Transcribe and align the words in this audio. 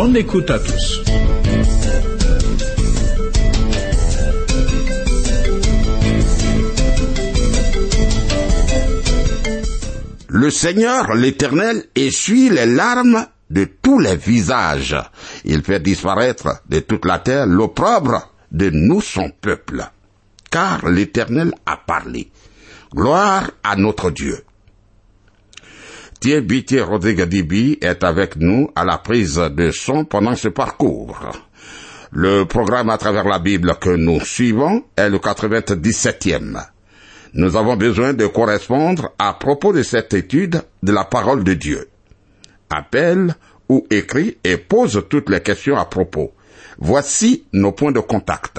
Bonne 0.00 0.16
écoute 0.16 0.48
à 0.48 0.60
tous. 0.60 1.02
Le 10.28 10.50
Seigneur, 10.50 11.16
l'Éternel, 11.16 11.82
essuie 11.96 12.48
les 12.48 12.66
larmes 12.66 13.26
de 13.50 13.64
tous 13.64 13.98
les 13.98 14.14
visages. 14.14 14.94
Il 15.44 15.64
fait 15.64 15.80
disparaître 15.80 16.62
de 16.68 16.78
toute 16.78 17.04
la 17.04 17.18
terre 17.18 17.46
l'opprobre 17.46 18.32
de 18.52 18.70
nous, 18.70 19.00
son 19.00 19.30
peuple. 19.30 19.82
Car 20.48 20.88
l'Éternel 20.88 21.52
a 21.66 21.76
parlé. 21.76 22.30
Gloire 22.94 23.50
à 23.64 23.74
notre 23.74 24.12
Dieu. 24.12 24.44
Thierry 26.20 26.80
Rodrigue 26.80 27.22
Dibi 27.24 27.78
est 27.80 28.02
avec 28.02 28.36
nous 28.36 28.70
à 28.74 28.84
la 28.84 28.98
prise 28.98 29.36
de 29.36 29.70
son 29.70 30.04
pendant 30.04 30.34
ce 30.34 30.48
parcours. 30.48 31.18
Le 32.10 32.44
programme 32.44 32.90
à 32.90 32.98
travers 32.98 33.24
la 33.28 33.38
Bible 33.38 33.76
que 33.80 33.90
nous 33.90 34.20
suivons 34.20 34.82
est 34.96 35.08
le 35.10 35.18
97e. 35.18 36.60
Nous 37.34 37.56
avons 37.56 37.76
besoin 37.76 38.14
de 38.14 38.26
correspondre 38.26 39.10
à 39.18 39.34
propos 39.34 39.72
de 39.72 39.82
cette 39.82 40.14
étude 40.14 40.62
de 40.82 40.92
la 40.92 41.04
parole 41.04 41.44
de 41.44 41.54
Dieu. 41.54 41.88
Appelle 42.70 43.34
ou 43.68 43.86
écrit 43.90 44.38
et 44.42 44.56
pose 44.56 45.04
toutes 45.08 45.30
les 45.30 45.40
questions 45.40 45.76
à 45.76 45.84
propos. 45.84 46.32
Voici 46.78 47.44
nos 47.52 47.72
points 47.72 47.92
de 47.92 48.00
contact. 48.00 48.58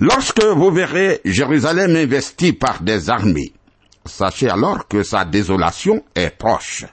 Lorsque 0.00 0.42
vous 0.42 0.72
verrez 0.72 1.20
Jérusalem 1.24 1.94
investie 1.94 2.52
par 2.52 2.82
des 2.82 3.10
armées, 3.10 3.52
sachez 4.04 4.50
alors 4.50 4.88
que 4.88 5.04
sa 5.04 5.24
désolation 5.24 6.04
est 6.16 6.36
proche. 6.36 6.84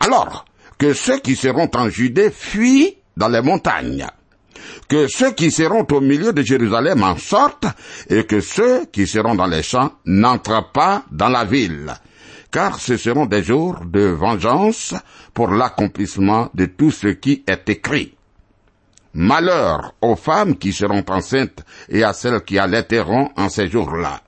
Alors 0.00 0.44
que 0.76 0.92
ceux 0.92 1.20
qui 1.20 1.36
seront 1.36 1.70
en 1.74 1.88
Judée 1.88 2.30
fuient 2.30 2.96
dans 3.16 3.28
les 3.28 3.42
montagnes, 3.42 4.06
que 4.88 5.06
ceux 5.06 5.30
qui 5.32 5.52
seront 5.52 5.86
au 5.92 6.00
milieu 6.00 6.32
de 6.32 6.42
Jérusalem 6.42 7.04
en 7.04 7.16
sortent, 7.16 7.66
et 8.08 8.24
que 8.24 8.40
ceux 8.40 8.86
qui 8.86 9.06
seront 9.06 9.36
dans 9.36 9.46
les 9.46 9.62
champs 9.62 9.92
n'entrent 10.04 10.72
pas 10.72 11.04
dans 11.12 11.28
la 11.28 11.44
ville, 11.44 11.94
car 12.50 12.80
ce 12.80 12.96
seront 12.96 13.26
des 13.26 13.42
jours 13.42 13.80
de 13.84 14.00
vengeance 14.00 14.94
pour 15.32 15.50
l'accomplissement 15.50 16.50
de 16.54 16.66
tout 16.66 16.90
ce 16.90 17.08
qui 17.08 17.44
est 17.46 17.68
écrit. 17.68 18.16
Malheur 19.14 19.94
aux 20.00 20.16
femmes 20.16 20.56
qui 20.56 20.72
seront 20.72 21.04
enceintes 21.08 21.64
et 21.88 22.04
à 22.04 22.12
celles 22.12 22.42
qui 22.42 22.58
allaiteront 22.58 23.30
en 23.36 23.48
ces 23.48 23.68
jours-là. 23.68 24.20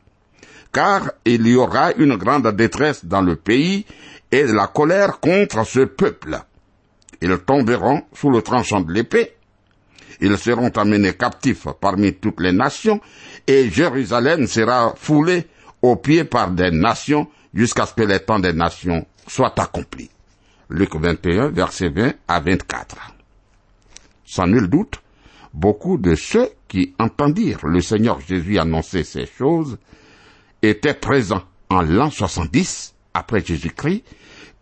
Car 0.72 1.12
il 1.24 1.46
y 1.46 1.54
aura 1.54 1.92
une 1.92 2.16
grande 2.16 2.48
détresse 2.56 3.04
dans 3.04 3.22
le 3.22 3.36
pays 3.36 3.84
et 4.30 4.44
la 4.44 4.68
colère 4.68 5.20
contre 5.20 5.64
ce 5.66 5.80
peuple. 5.80 6.38
Ils 7.20 7.38
tomberont 7.38 8.02
sous 8.12 8.30
le 8.30 8.42
tranchant 8.42 8.80
de 8.80 8.92
l'épée. 8.92 9.34
Ils 10.20 10.38
seront 10.38 10.70
amenés 10.70 11.14
captifs 11.14 11.66
parmi 11.80 12.14
toutes 12.14 12.40
les 12.40 12.52
nations 12.52 13.00
et 13.46 13.70
Jérusalem 13.70 14.46
sera 14.46 14.94
foulée 14.96 15.46
aux 15.82 15.96
pieds 15.96 16.24
par 16.24 16.50
des 16.50 16.70
nations 16.70 17.28
jusqu'à 17.54 17.86
ce 17.86 17.94
que 17.94 18.02
les 18.02 18.20
temps 18.20 18.38
des 18.38 18.52
nations 18.52 19.06
soient 19.26 19.54
accomplis. 19.60 20.10
Luc 20.70 20.94
21, 20.94 21.50
verset 21.50 21.88
20 21.88 22.14
à 22.28 22.40
24 22.40 23.12
sans 24.32 24.46
nul 24.46 24.68
doute, 24.68 25.02
beaucoup 25.52 25.98
de 25.98 26.14
ceux 26.14 26.48
qui 26.66 26.94
entendirent 26.98 27.66
le 27.66 27.82
Seigneur 27.82 28.18
Jésus 28.20 28.58
annoncer 28.58 29.04
ces 29.04 29.26
choses 29.26 29.76
étaient 30.62 30.94
présents 30.94 31.42
en 31.68 31.82
l'an 31.82 32.10
70 32.10 32.94
après 33.12 33.44
Jésus-Christ, 33.44 34.04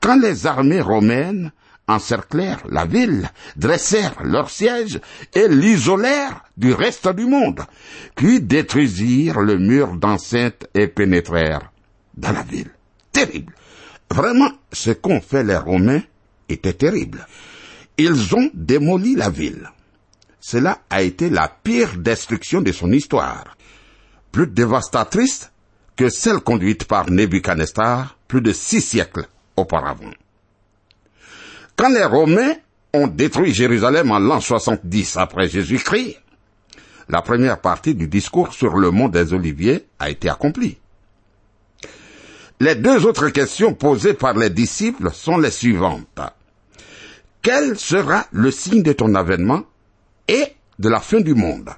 quand 0.01 0.21
les 0.21 0.49
armées 0.49 0.81
romaines 0.81 1.53
encerclèrent 1.87 2.65
la 2.69 2.85
ville, 2.85 3.31
dressèrent 3.55 4.25
leur 4.25 4.51
siège 4.51 5.01
et 5.35 5.47
l'isolèrent 5.47 6.43
du 6.57 6.73
reste 6.73 7.09
du 7.11 7.27
monde, 7.27 7.61
puis 8.17 8.41
détruisirent 8.41 9.41
le 9.41 9.57
mur 9.57 9.95
d'enceinte 9.97 10.67
et 10.75 10.89
pénétrèrent 10.89 11.71
dans 12.17 12.33
la 12.33 12.43
ville. 12.43 12.73
Terrible. 13.13 13.55
Vraiment, 14.11 14.51
ce 14.73 14.91
qu'ont 14.91 15.21
fait 15.21 15.45
les 15.45 15.57
Romains 15.57 16.03
était 16.49 16.73
terrible 16.73 17.27
ils 18.01 18.35
ont 18.35 18.51
démoli 18.55 19.15
la 19.15 19.29
ville. 19.29 19.69
cela 20.41 20.79
a 20.89 21.03
été 21.03 21.29
la 21.29 21.49
pire 21.49 21.99
destruction 21.99 22.63
de 22.63 22.73
son 22.73 22.91
histoire, 22.93 23.59
plus 24.33 24.47
dévastatrice 24.47 25.51
que 25.97 26.09
celle 26.09 26.41
conduite 26.41 26.85
par 26.85 27.11
Nebuchadnezzar 27.11 28.17
plus 28.27 28.41
de 28.41 28.55
six 28.55 28.81
siècles 28.81 29.27
auparavant. 29.55 30.13
Quand 31.77 31.91
les 31.91 32.05
Romains 32.05 32.55
ont 32.95 33.07
détruit 33.07 33.53
Jérusalem 33.53 34.11
en 34.11 34.19
l'an 34.19 34.41
70 34.41 35.19
après 35.19 35.49
Jésus-Christ, 35.49 36.17
la 37.11 37.21
première 37.21 37.61
partie 37.61 37.95
du 37.95 38.09
discours 38.09 38.55
sur 38.55 38.79
le 38.79 38.91
mont 38.91 39.11
des 39.11 39.35
Oliviers 39.35 39.85
a 39.99 40.09
été 40.09 40.31
accomplie. 40.31 40.79
Les 42.63 42.75
deux 42.75 43.07
autres 43.07 43.31
questions 43.31 43.73
posées 43.73 44.13
par 44.13 44.35
les 44.35 44.51
disciples 44.51 45.11
sont 45.13 45.39
les 45.39 45.51
suivantes. 45.51 46.21
Quel 47.41 47.79
sera 47.79 48.27
le 48.33 48.51
signe 48.51 48.83
de 48.83 48.93
ton 48.93 49.15
avènement 49.15 49.63
et 50.29 50.45
de 50.79 50.89
la 50.91 51.01
fin 51.01 51.23
du 51.23 51.35
monde? 51.35 51.71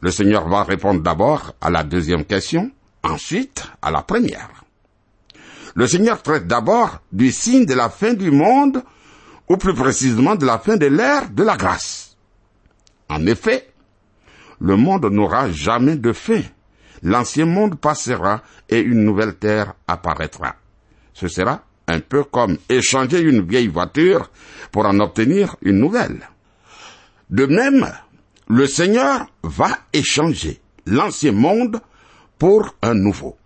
Le 0.00 0.10
Seigneur 0.10 0.48
va 0.48 0.64
répondre 0.64 1.02
d'abord 1.02 1.54
à 1.60 1.68
la 1.68 1.84
deuxième 1.84 2.24
question, 2.24 2.70
ensuite 3.02 3.64
à 3.82 3.90
la 3.90 4.00
première. 4.00 4.64
Le 5.74 5.86
Seigneur 5.86 6.22
traite 6.22 6.46
d'abord 6.46 7.02
du 7.12 7.30
signe 7.30 7.66
de 7.66 7.74
la 7.74 7.90
fin 7.90 8.14
du 8.14 8.30
monde, 8.30 8.82
ou 9.50 9.58
plus 9.58 9.74
précisément 9.74 10.36
de 10.36 10.46
la 10.46 10.58
fin 10.58 10.78
de 10.78 10.86
l'ère 10.86 11.28
de 11.28 11.42
la 11.42 11.58
grâce. 11.58 12.16
En 13.10 13.26
effet, 13.26 13.68
le 14.58 14.76
monde 14.76 15.04
n'aura 15.04 15.50
jamais 15.50 15.96
de 15.96 16.14
fin 16.14 16.40
l'ancien 17.02 17.46
monde 17.46 17.78
passera 17.78 18.42
et 18.68 18.80
une 18.80 19.04
nouvelle 19.04 19.36
terre 19.36 19.74
apparaîtra. 19.86 20.56
Ce 21.12 21.28
sera 21.28 21.62
un 21.86 22.00
peu 22.00 22.24
comme 22.24 22.58
échanger 22.68 23.20
une 23.20 23.46
vieille 23.46 23.68
voiture 23.68 24.30
pour 24.70 24.86
en 24.86 25.00
obtenir 25.00 25.56
une 25.62 25.78
nouvelle. 25.78 26.28
De 27.30 27.46
même, 27.46 27.90
le 28.48 28.66
Seigneur 28.66 29.26
va 29.42 29.78
échanger 29.92 30.60
l'ancien 30.86 31.32
monde 31.32 31.80
pour 32.38 32.74
un 32.82 32.94
nouveau. 32.94 33.36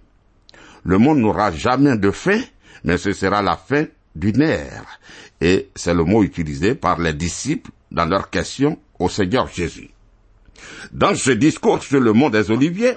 Le 0.85 0.99
monde 0.99 1.19
n'aura 1.19 1.53
jamais 1.53 1.97
de 1.97 2.11
fin, 2.11 2.41
mais 2.85 2.99
ce 2.99 3.13
sera 3.13 3.43
la 3.43 3.57
fin 3.57 3.87
d'une 4.15 4.43
ère. 4.43 5.01
Et 5.41 5.69
c'est 5.75 5.95
le 5.95 6.05
mot 6.05 6.23
utilisé 6.23 6.75
par 6.75 7.01
les 7.01 7.15
disciples 7.15 7.71
dans 7.91 8.05
leur 8.05 8.31
question 8.31 8.79
au 8.99 9.09
Seigneur 9.09 9.49
Jésus. 9.49 9.91
Dans 10.93 11.15
ce 11.15 11.31
discours 11.31 11.83
sur 11.83 12.01
le 12.01 12.13
mont 12.13 12.31
des 12.31 12.51
Oliviers, 12.51 12.97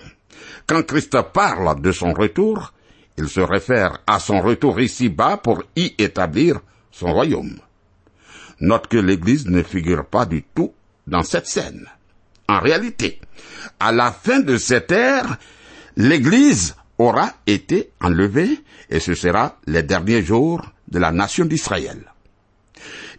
quand 0.68 0.84
Christ 0.84 1.18
parle 1.34 1.82
de 1.82 1.92
son 1.92 2.14
retour, 2.14 2.74
il 3.18 3.30
se 3.30 3.40
réfère 3.40 4.00
à 4.08 4.20
son 4.20 4.42
retour 4.42 4.80
ici-bas 4.82 5.38
pour 5.38 5.64
y 5.76 5.94
établir 5.98 6.60
son 6.92 7.14
royaume. 7.14 7.58
Note 8.60 8.88
que 8.88 8.98
l'Église 8.98 9.48
ne 9.48 9.62
figure 9.62 10.06
pas 10.06 10.26
du 10.26 10.44
tout 10.44 10.74
dans 11.08 11.24
cette 11.24 11.48
scène. 11.48 11.88
En 12.48 12.60
réalité, 12.60 13.20
à 13.80 13.92
la 13.92 14.12
fin 14.12 14.40
de 14.40 14.58
cette 14.58 14.92
ère, 14.92 15.38
l'Église 15.98 16.76
aura 16.98 17.32
été 17.48 17.92
enlevée 18.02 18.60
et 18.90 19.00
ce 19.00 19.14
sera 19.14 19.58
les 19.68 19.84
derniers 19.84 20.24
jours 20.24 20.62
de 20.88 21.00
la 21.00 21.12
nation 21.12 21.46
d'Israël. 21.46 22.12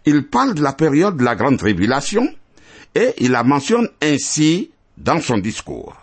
Il 0.05 0.29
parle 0.29 0.55
de 0.55 0.63
la 0.63 0.73
période 0.73 1.17
de 1.17 1.25
la 1.25 1.35
grande 1.35 1.59
tribulation 1.59 2.29
et 2.95 3.15
il 3.19 3.33
la 3.33 3.43
mentionne 3.43 3.89
ainsi 4.01 4.71
dans 4.97 5.21
son 5.21 5.39
discours. 5.39 5.97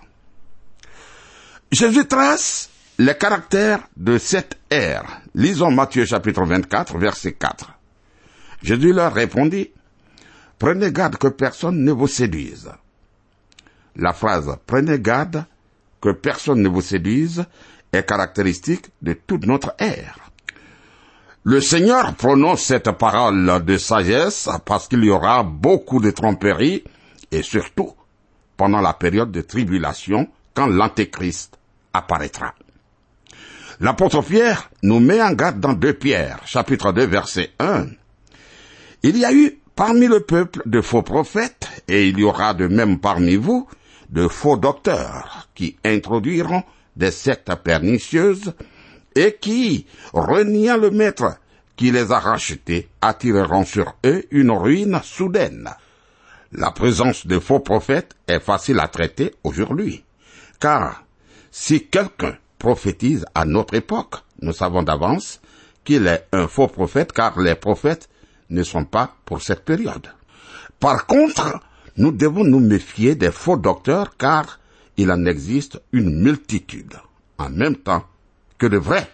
Jésus 1.74 2.06
trace 2.06 2.70
les 3.00 3.18
caractères 3.18 3.88
de 3.98 4.20
cette 4.20 4.60
ère. 4.70 5.22
Lisons 5.34 5.72
Matthieu 5.72 6.06
chapitre 6.06 6.46
24, 6.46 7.00
verset 7.00 7.34
4. 7.34 7.72
Jésus 8.62 8.94
leur 8.94 9.12
répondit, 9.12 9.72
Prenez 10.60 10.92
garde 10.92 11.18
que 11.18 11.30
personne 11.30 11.84
ne 11.84 11.92
vous 11.92 12.08
séduise. 12.08 12.70
La 13.96 14.14
phrase 14.14 14.56
Prenez 14.68 15.00
garde 15.00 15.46
que 16.00 16.10
personne 16.12 16.62
ne 16.62 16.70
vous 16.70 16.84
séduise 16.84 17.44
est 17.92 18.08
caractéristique 18.08 18.92
de 19.02 19.14
toute 19.14 19.48
notre 19.48 19.74
ère. 19.80 20.20
Le 21.44 21.60
Seigneur 21.60 22.14
prononce 22.14 22.62
cette 22.62 22.92
parole 22.92 23.64
de 23.66 23.78
sagesse 23.78 24.48
parce 24.66 24.88
qu'il 24.88 25.04
y 25.04 25.10
aura 25.10 25.42
beaucoup 25.42 26.00
de 26.00 26.12
tromperies 26.12 26.84
et 27.32 27.42
surtout 27.42 27.94
pendant 28.58 28.80
la 28.80 28.94
période 28.94 29.32
de 29.32 29.42
tribulation 29.42 30.30
quand 30.54 30.68
l'Antéchrist 30.68 31.58
apparaîtra. 31.94 32.54
L'apôtre 33.80 34.22
Pierre 34.22 34.70
nous 34.82 35.00
met 35.00 35.22
en 35.22 35.32
garde 35.34 35.60
dans 35.60 35.74
2 35.74 35.94
Pierre, 35.94 36.40
chapitre 36.46 36.92
2, 36.92 37.06
verset 37.06 37.52
1. 37.60 37.88
Il 39.04 39.18
y 39.18 39.26
a 39.26 39.34
eu 39.34 39.60
parmi 39.76 40.08
le 40.08 40.22
peuple 40.22 40.62
de 40.66 40.82
faux 40.82 41.02
prophètes, 41.02 41.68
et 41.88 42.08
il 42.08 42.20
y 42.20 42.24
aura 42.24 42.54
de 42.54 42.68
même 42.68 43.00
parmi 43.00 43.36
vous 43.36 43.68
de 44.10 44.28
faux 44.28 44.58
docteurs 44.58 45.50
qui 45.56 45.76
introduiront 45.84 46.64
des 46.96 47.12
sectes 47.12 47.54
pernicieuses 47.56 48.54
et 49.16 49.38
qui, 49.40 49.88
reniant 50.14 50.78
le 50.78 50.92
maître 50.92 51.38
qui 51.76 51.92
les 51.92 52.12
a 52.12 52.20
rachetés, 52.20 52.90
attireront 53.02 53.66
sur 53.66 53.96
eux 54.06 54.24
une 54.32 54.52
ruine 54.52 55.00
soudaine. 55.04 55.70
La 56.52 56.70
présence 56.70 57.26
de 57.26 57.40
faux 57.40 57.60
prophètes 57.60 58.16
est 58.28 58.40
facile 58.40 58.80
à 58.80 58.88
traiter 58.88 59.34
aujourd'hui, 59.44 60.04
car 60.60 61.04
si 61.56 61.86
quelqu'un 61.86 62.36
prophétise 62.58 63.26
à 63.36 63.46
notre 63.46 63.76
époque, 63.76 64.16
nous 64.42 64.54
savons 64.54 64.82
d'avance 64.82 65.40
qu'il 65.84 66.08
est 66.08 66.26
un 66.32 66.48
faux 66.48 66.68
prophète 66.68 67.12
car 67.14 67.40
les 67.40 67.54
prophètes 67.54 68.10
ne 68.50 68.64
sont 68.64 68.86
pas 68.86 69.16
pour 69.24 69.40
cette 69.44 69.64
période. 69.64 70.08
Par 70.80 71.06
contre, 71.06 71.60
nous 71.96 72.12
devons 72.12 72.44
nous 72.44 72.60
méfier 72.60 73.14
des 73.14 73.32
faux 73.32 73.56
docteurs 73.56 74.18
car 74.18 74.60
il 74.98 75.12
en 75.12 75.26
existe 75.26 75.80
une 75.92 76.24
multitude 76.24 76.96
en 77.38 77.52
même 77.52 77.76
temps 77.76 78.04
que 78.58 78.66
de 78.66 78.78
vrais. 78.78 79.12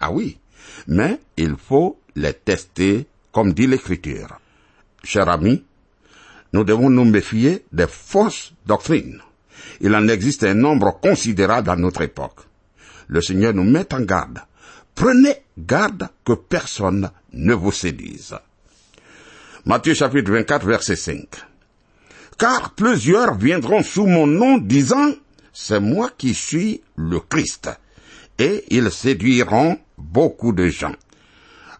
Ah 0.00 0.10
oui, 0.10 0.38
mais 0.88 1.20
il 1.36 1.54
faut 1.56 2.00
les 2.16 2.34
tester 2.34 3.06
comme 3.30 3.52
dit 3.52 3.68
l'Écriture. 3.68 4.40
Cher 5.04 5.28
ami, 5.28 5.64
nous 6.52 6.64
devons 6.64 6.90
nous 6.90 7.04
méfier 7.04 7.64
des 7.70 7.86
fausses 7.86 8.52
doctrines 8.66 9.22
il 9.80 9.94
en 9.94 10.08
existe 10.08 10.44
un 10.44 10.54
nombre 10.54 11.00
considérable 11.00 11.70
à 11.70 11.76
notre 11.76 12.02
époque. 12.02 12.40
Le 13.08 13.20
Seigneur 13.20 13.54
nous 13.54 13.64
met 13.64 13.92
en 13.92 14.00
garde. 14.00 14.40
Prenez 14.94 15.36
garde 15.58 16.08
que 16.24 16.32
personne 16.32 17.10
ne 17.32 17.54
vous 17.54 17.72
séduise. 17.72 18.36
Matthieu 19.64 19.94
chapitre 19.94 20.32
24 20.32 20.66
verset 20.66 20.96
5. 20.96 21.26
Car 22.38 22.74
plusieurs 22.74 23.36
viendront 23.36 23.82
sous 23.82 24.06
mon 24.06 24.26
nom 24.26 24.58
disant, 24.58 25.12
c'est 25.52 25.80
moi 25.80 26.10
qui 26.16 26.34
suis 26.34 26.82
le 26.96 27.20
Christ. 27.20 27.70
Et 28.38 28.64
ils 28.70 28.90
séduiront 28.90 29.78
beaucoup 29.98 30.52
de 30.52 30.66
gens. 30.68 30.94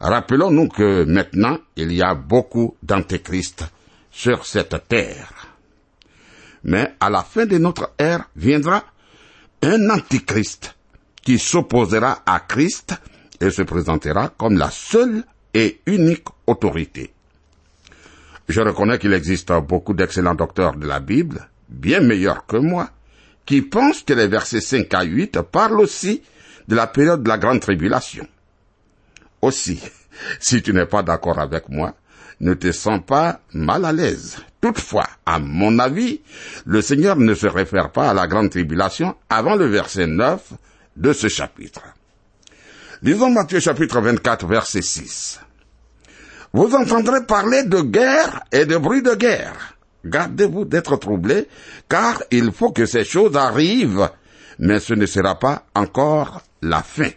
Rappelons-nous 0.00 0.68
que 0.68 1.04
maintenant, 1.04 1.58
il 1.76 1.92
y 1.92 2.02
a 2.02 2.14
beaucoup 2.14 2.76
d'antéchrists 2.82 3.64
sur 4.10 4.44
cette 4.46 4.88
terre 4.88 5.41
mais 6.64 6.94
à 7.00 7.10
la 7.10 7.22
fin 7.22 7.46
de 7.46 7.58
notre 7.58 7.92
ère 7.98 8.28
viendra 8.36 8.84
un 9.62 9.90
antichrist 9.90 10.74
qui 11.22 11.38
s'opposera 11.38 12.22
à 12.26 12.40
Christ 12.40 12.94
et 13.40 13.50
se 13.50 13.62
présentera 13.62 14.28
comme 14.28 14.58
la 14.58 14.70
seule 14.70 15.24
et 15.54 15.80
unique 15.86 16.26
autorité. 16.46 17.12
Je 18.48 18.60
reconnais 18.60 18.98
qu'il 18.98 19.12
existe 19.12 19.52
beaucoup 19.52 19.94
d'excellents 19.94 20.34
docteurs 20.34 20.76
de 20.76 20.86
la 20.86 21.00
Bible, 21.00 21.48
bien 21.68 22.00
meilleurs 22.00 22.46
que 22.46 22.56
moi, 22.56 22.90
qui 23.46 23.62
pensent 23.62 24.02
que 24.02 24.12
les 24.12 24.28
versets 24.28 24.60
5 24.60 24.92
à 24.94 25.02
8 25.02 25.40
parlent 25.42 25.80
aussi 25.80 26.22
de 26.68 26.76
la 26.76 26.86
période 26.86 27.22
de 27.22 27.28
la 27.28 27.38
grande 27.38 27.60
tribulation. 27.60 28.26
Aussi, 29.40 29.80
si 30.40 30.62
tu 30.62 30.72
n'es 30.72 30.86
pas 30.86 31.02
d'accord 31.02 31.38
avec 31.38 31.68
moi, 31.68 31.94
ne 32.40 32.54
te 32.54 32.72
sens 32.72 33.00
pas 33.04 33.40
mal 33.52 33.84
à 33.84 33.92
l'aise. 33.92 34.38
Toutefois, 34.62 35.08
à 35.26 35.40
mon 35.40 35.80
avis, 35.80 36.20
le 36.66 36.80
Seigneur 36.82 37.16
ne 37.16 37.34
se 37.34 37.48
réfère 37.48 37.90
pas 37.90 38.10
à 38.10 38.14
la 38.14 38.28
grande 38.28 38.50
tribulation 38.50 39.16
avant 39.28 39.56
le 39.56 39.66
verset 39.66 40.06
9 40.06 40.52
de 40.96 41.12
ce 41.12 41.26
chapitre. 41.26 41.82
Lisons 43.02 43.30
Matthieu 43.30 43.58
chapitre 43.58 44.00
24 44.00 44.46
verset 44.46 44.82
6. 44.82 45.40
Vous 46.52 46.72
entendrez 46.76 47.26
parler 47.26 47.64
de 47.64 47.80
guerre 47.80 48.44
et 48.52 48.64
de 48.64 48.76
bruit 48.76 49.02
de 49.02 49.16
guerre. 49.16 49.76
Gardez-vous 50.04 50.64
d'être 50.64 50.94
troublés, 50.96 51.48
car 51.88 52.22
il 52.30 52.52
faut 52.52 52.70
que 52.70 52.86
ces 52.86 53.04
choses 53.04 53.36
arrivent, 53.36 54.10
mais 54.60 54.78
ce 54.78 54.94
ne 54.94 55.06
sera 55.06 55.40
pas 55.40 55.64
encore 55.74 56.40
la 56.60 56.84
fin. 56.84 57.10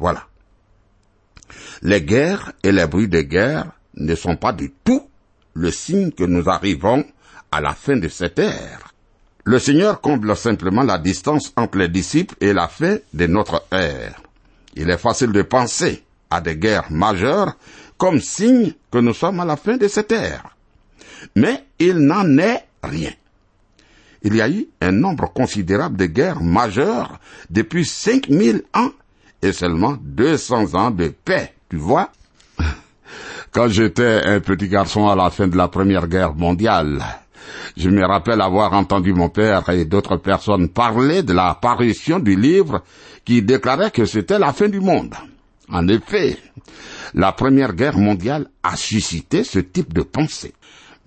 Voilà. 0.00 0.26
Les 1.82 2.02
guerres 2.02 2.54
et 2.64 2.72
les 2.72 2.86
bruits 2.88 3.06
de 3.06 3.20
guerre 3.20 3.70
ne 3.94 4.16
sont 4.16 4.36
pas 4.36 4.52
du 4.52 4.72
tout 4.82 5.08
le 5.58 5.70
signe 5.70 6.12
que 6.12 6.24
nous 6.24 6.48
arrivons 6.48 7.04
à 7.50 7.60
la 7.60 7.74
fin 7.74 7.96
de 7.96 8.08
cette 8.08 8.38
ère. 8.38 8.94
Le 9.44 9.58
Seigneur 9.58 10.00
comble 10.00 10.36
simplement 10.36 10.82
la 10.82 10.98
distance 10.98 11.52
entre 11.56 11.78
les 11.78 11.88
disciples 11.88 12.36
et 12.40 12.52
la 12.52 12.68
fin 12.68 12.98
de 13.12 13.26
notre 13.26 13.64
ère. 13.72 14.22
Il 14.76 14.90
est 14.90 14.98
facile 14.98 15.32
de 15.32 15.42
penser 15.42 16.04
à 16.30 16.40
des 16.40 16.56
guerres 16.56 16.92
majeures 16.92 17.56
comme 17.96 18.20
signe 18.20 18.74
que 18.90 18.98
nous 18.98 19.14
sommes 19.14 19.40
à 19.40 19.44
la 19.44 19.56
fin 19.56 19.76
de 19.76 19.88
cette 19.88 20.12
ère. 20.12 20.54
Mais 21.34 21.64
il 21.78 21.98
n'en 21.98 22.38
est 22.38 22.64
rien. 22.82 23.12
Il 24.22 24.36
y 24.36 24.40
a 24.40 24.48
eu 24.48 24.66
un 24.80 24.92
nombre 24.92 25.32
considérable 25.32 25.96
de 25.96 26.06
guerres 26.06 26.42
majeures 26.42 27.18
depuis 27.50 27.84
5000 27.84 28.62
ans 28.74 28.90
et 29.42 29.52
seulement 29.52 29.96
200 30.00 30.74
ans 30.74 30.90
de 30.90 31.08
paix, 31.08 31.54
tu 31.68 31.76
vois 31.76 32.10
Quand 33.58 33.70
j'étais 33.70 34.22
un 34.24 34.38
petit 34.38 34.68
garçon 34.68 35.08
à 35.08 35.16
la 35.16 35.30
fin 35.30 35.48
de 35.48 35.56
la 35.56 35.66
Première 35.66 36.06
Guerre 36.06 36.32
mondiale, 36.32 37.04
je 37.76 37.90
me 37.90 38.06
rappelle 38.06 38.40
avoir 38.40 38.72
entendu 38.72 39.12
mon 39.12 39.30
père 39.30 39.68
et 39.70 39.84
d'autres 39.84 40.16
personnes 40.16 40.68
parler 40.68 41.24
de 41.24 41.32
la 41.32 41.58
parution 41.60 42.20
du 42.20 42.36
livre 42.36 42.84
qui 43.24 43.42
déclarait 43.42 43.90
que 43.90 44.04
c'était 44.04 44.38
la 44.38 44.52
fin 44.52 44.68
du 44.68 44.78
monde. 44.78 45.12
En 45.72 45.88
effet, 45.88 46.38
la 47.14 47.32
Première 47.32 47.72
Guerre 47.72 47.98
mondiale 47.98 48.46
a 48.62 48.76
suscité 48.76 49.42
ce 49.42 49.58
type 49.58 49.92
de 49.92 50.02
pensée. 50.02 50.54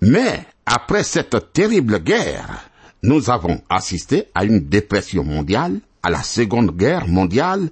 Mais 0.02 0.44
après 0.66 1.04
cette 1.04 1.54
terrible 1.54 2.00
guerre, 2.00 2.68
nous 3.02 3.30
avons 3.30 3.62
assisté 3.70 4.24
à 4.34 4.44
une 4.44 4.60
dépression 4.60 5.24
mondiale, 5.24 5.80
à 6.02 6.10
la 6.10 6.22
Seconde 6.22 6.76
Guerre 6.76 7.08
mondiale 7.08 7.70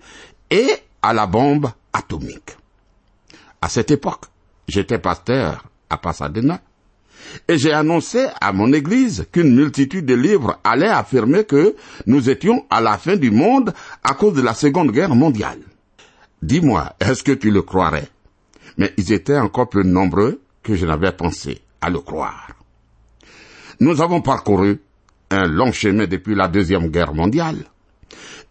et 0.50 0.70
à 1.02 1.12
la 1.12 1.26
bombe 1.26 1.70
atomique. 1.92 2.56
À 3.60 3.68
cette 3.68 3.90
époque, 3.90 4.24
j'étais 4.70 4.98
pasteur 4.98 5.64
à 5.88 5.98
Pasadena 5.98 6.60
et 7.48 7.58
j'ai 7.58 7.72
annoncé 7.72 8.26
à 8.40 8.52
mon 8.52 8.72
église 8.72 9.26
qu'une 9.32 9.54
multitude 9.54 10.06
de 10.06 10.14
livres 10.14 10.58
allaient 10.64 10.88
affirmer 10.88 11.44
que 11.44 11.76
nous 12.06 12.30
étions 12.30 12.64
à 12.70 12.80
la 12.80 12.98
fin 12.98 13.16
du 13.16 13.30
monde 13.30 13.72
à 14.02 14.14
cause 14.14 14.34
de 14.34 14.42
la 14.42 14.54
Seconde 14.54 14.92
Guerre 14.92 15.14
mondiale. 15.14 15.60
Dis-moi, 16.42 16.94
est-ce 17.00 17.22
que 17.22 17.32
tu 17.32 17.50
le 17.50 17.62
croirais? 17.62 18.08
Mais 18.78 18.92
ils 18.96 19.12
étaient 19.12 19.38
encore 19.38 19.68
plus 19.68 19.84
nombreux 19.84 20.40
que 20.62 20.74
je 20.74 20.86
n'avais 20.86 21.12
pensé 21.12 21.60
à 21.80 21.90
le 21.90 22.00
croire. 22.00 22.48
Nous 23.80 24.00
avons 24.00 24.20
parcouru 24.20 24.80
un 25.30 25.46
long 25.46 25.72
chemin 25.72 26.06
depuis 26.06 26.34
la 26.34 26.48
Deuxième 26.48 26.88
Guerre 26.88 27.14
mondiale, 27.14 27.64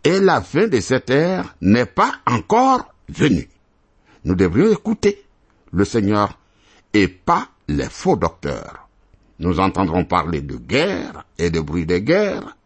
et 0.04 0.20
la 0.20 0.42
fin 0.42 0.68
de 0.68 0.80
cette 0.80 1.10
ère 1.10 1.56
n'est 1.62 1.86
pas 1.86 2.14
encore 2.26 2.94
venue. 3.10 3.50
Nous 4.24 4.36
devrions 4.36 4.72
écouter 4.72 5.24
le 5.72 5.86
Seigneur 5.86 6.38
et 6.94 7.08
pas 7.08 7.48
les 7.68 7.90
faux 7.90 8.16
docteurs. 8.16 8.88
Nous 9.40 9.60
entendrons 9.60 10.06
parler 10.06 10.42
de 10.42 10.56
guerre 10.56 11.26
et 11.38 11.50
de 11.50 11.60
bruit 11.62 11.86
de 11.86 11.98
guerre, 11.98 12.58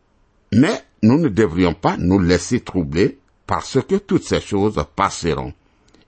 mais 0.51 0.83
nous 1.03 1.19
ne 1.19 1.29
devrions 1.29 1.73
pas 1.73 1.97
nous 1.97 2.19
laisser 2.19 2.61
troubler 2.61 3.19
parce 3.45 3.79
que 3.81 3.95
toutes 3.95 4.23
ces 4.23 4.41
choses 4.41 4.83
passeront 4.95 5.53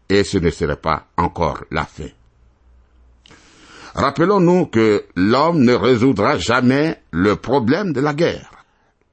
et 0.10 0.24
ce 0.24 0.38
ne 0.38 0.50
serait 0.50 0.76
pas 0.78 1.08
encore 1.18 1.64
la 1.72 1.86
fin. 1.86 2.10
Rappelons-nous 3.94 4.66
que 4.68 5.06
l'homme 5.16 5.64
ne 5.64 5.74
résoudra 5.74 6.38
jamais 6.38 7.02
le 7.12 7.36
problème 7.38 7.94
de 7.94 8.02
la 8.02 8.14
guerre. 8.14 8.52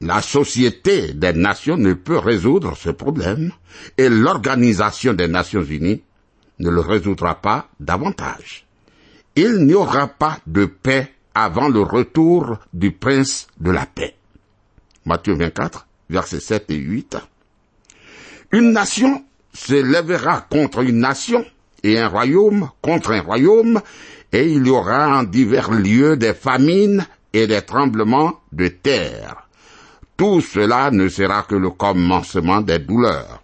La 0.01 0.21
société 0.21 1.13
des 1.13 1.33
nations 1.33 1.77
ne 1.77 1.93
peut 1.93 2.19
résoudre 2.19 2.77
ce 2.77 2.91
problème 2.91 3.53
et 3.97 4.09
l'organisation 4.09 5.13
des 5.13 5.29
Nations 5.29 5.63
Unies 5.63 6.03
ne 6.59 6.71
le 6.71 6.81
résoudra 6.81 7.37
pas 7.37 7.69
davantage. 7.81 8.67
Il 9.37 9.65
n'y 9.65 9.75
aura 9.75 10.09
pas 10.09 10.39
de 10.47 10.67
paix 10.67 11.13
avant 11.35 11.69
le 11.69 11.81
retour 11.83 12.59
du 12.73 12.93
prince 12.93 13.47
de 13.59 13.71
la 13.71 13.87
paix. 13.87 14.15
Matthieu 15.07 15.35
24, 15.35 15.87
versets 16.11 16.41
7 16.41 16.71
et 16.71 16.77
8. 16.77 17.17
Une 18.53 18.73
nation 18.73 19.25
se 19.55 19.75
lèvera 19.75 20.43
contre 20.43 20.81
une 20.81 20.99
nation 20.99 21.45
et 21.83 21.99
un 21.99 22.09
royaume 22.09 22.71
contre 22.81 23.13
un 23.13 23.23
royaume 23.23 23.81
et 24.33 24.51
il 24.51 24.67
y 24.67 24.71
aura 24.71 25.19
en 25.19 25.25
divers 25.25 25.71
lieux 25.71 26.17
des 26.17 26.35
famines 26.35 27.07
et 27.33 27.47
des 27.47 27.63
tremblements 27.63 28.41
de 28.53 28.69
terre. 28.69 29.49
Tout 30.17 30.41
cela 30.41 30.91
ne 30.91 31.09
sera 31.09 31.43
que 31.43 31.55
le 31.55 31.71
commencement 31.71 32.61
des 32.61 32.79
douleurs. 32.79 33.42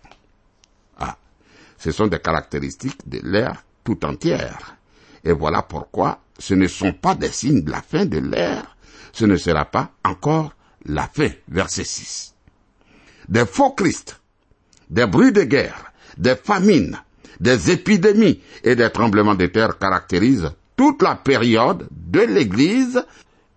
Ce 1.79 1.93
sont 1.93 2.07
des 2.09 2.19
caractéristiques 2.19 3.09
de 3.09 3.21
l'ère 3.23 3.65
tout 3.85 4.05
entière. 4.05 4.77
Et 5.25 5.33
voilà 5.33 5.63
pourquoi 5.63 6.21
ce 6.39 6.55
ne 6.55 6.67
sont 6.67 6.93
pas 6.93 7.15
des 7.15 7.31
signes 7.31 7.63
de 7.63 7.71
la 7.71 7.83
fin 7.83 8.07
de 8.07 8.19
l'ère, 8.19 8.77
ce 9.13 9.25
ne 9.25 9.37
sera 9.37 9.65
pas 9.65 9.91
encore 10.05 10.55
la 10.85 11.09
fin. 11.09 11.31
Verset 11.49 11.85
6. 11.85 12.35
Des 13.29 13.47
faux 13.47 13.73
Christ, 13.73 14.21
des 14.89 15.07
bruits 15.07 15.33
de 15.33 15.43
guerre, 15.43 15.93
des 16.17 16.37
famines, 16.37 16.99
des 17.41 17.71
épidémies 17.71 18.41
et 18.65 18.75
des 18.75 18.91
tremblements 18.91 19.35
de 19.35 19.47
terre 19.47 19.79
caractérisent 19.79 20.53
toute 20.77 21.03
la 21.03 21.17
période 21.17 21.89
de 21.91 22.21
l'Église, 22.21 23.05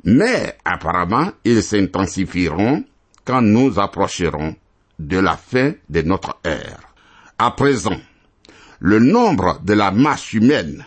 mais 0.04 0.58
apparemment 0.66 1.32
ils 1.44 1.64
s'intensifieront 1.64 2.84
quand 3.24 3.42
nous 3.42 3.80
approcherons 3.80 4.56
de 4.98 5.18
la 5.20 5.38
fin 5.38 5.74
de 5.90 6.02
notre 6.02 6.38
ère. 6.44 6.80
À 7.38 7.52
présent, 7.52 7.98
le 8.82 9.00
nombre 9.00 9.62
de 9.64 9.74
la 9.74 9.92
masse 9.92 10.34
humaine, 10.34 10.86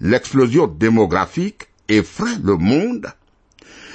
l'explosion 0.00 0.68
démographique 0.68 1.66
effraie 1.88 2.38
le 2.42 2.56
monde. 2.56 3.12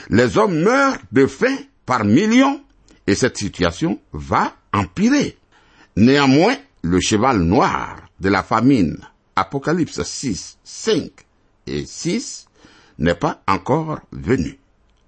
Les 0.10 0.38
hommes 0.38 0.60
meurent 0.60 0.98
de 1.14 1.26
faim 1.26 1.56
par 1.86 2.04
millions 2.04 2.62
et 3.08 3.16
cette 3.16 3.38
situation 3.38 4.00
va 4.12 4.54
empirer. 4.74 5.38
Néanmoins, 5.96 6.58
le 6.82 7.00
cheval 7.00 7.40
noir 7.40 7.98
de 8.20 8.30
la 8.30 8.44
famine, 8.44 9.00
Apocalypse 9.36 10.04
6, 10.04 10.58
5, 10.64 11.10
et 11.68 11.86
6 11.86 12.48
n'est 13.00 13.16
pas 13.16 13.42
encore 13.48 14.02
venu. 14.12 14.60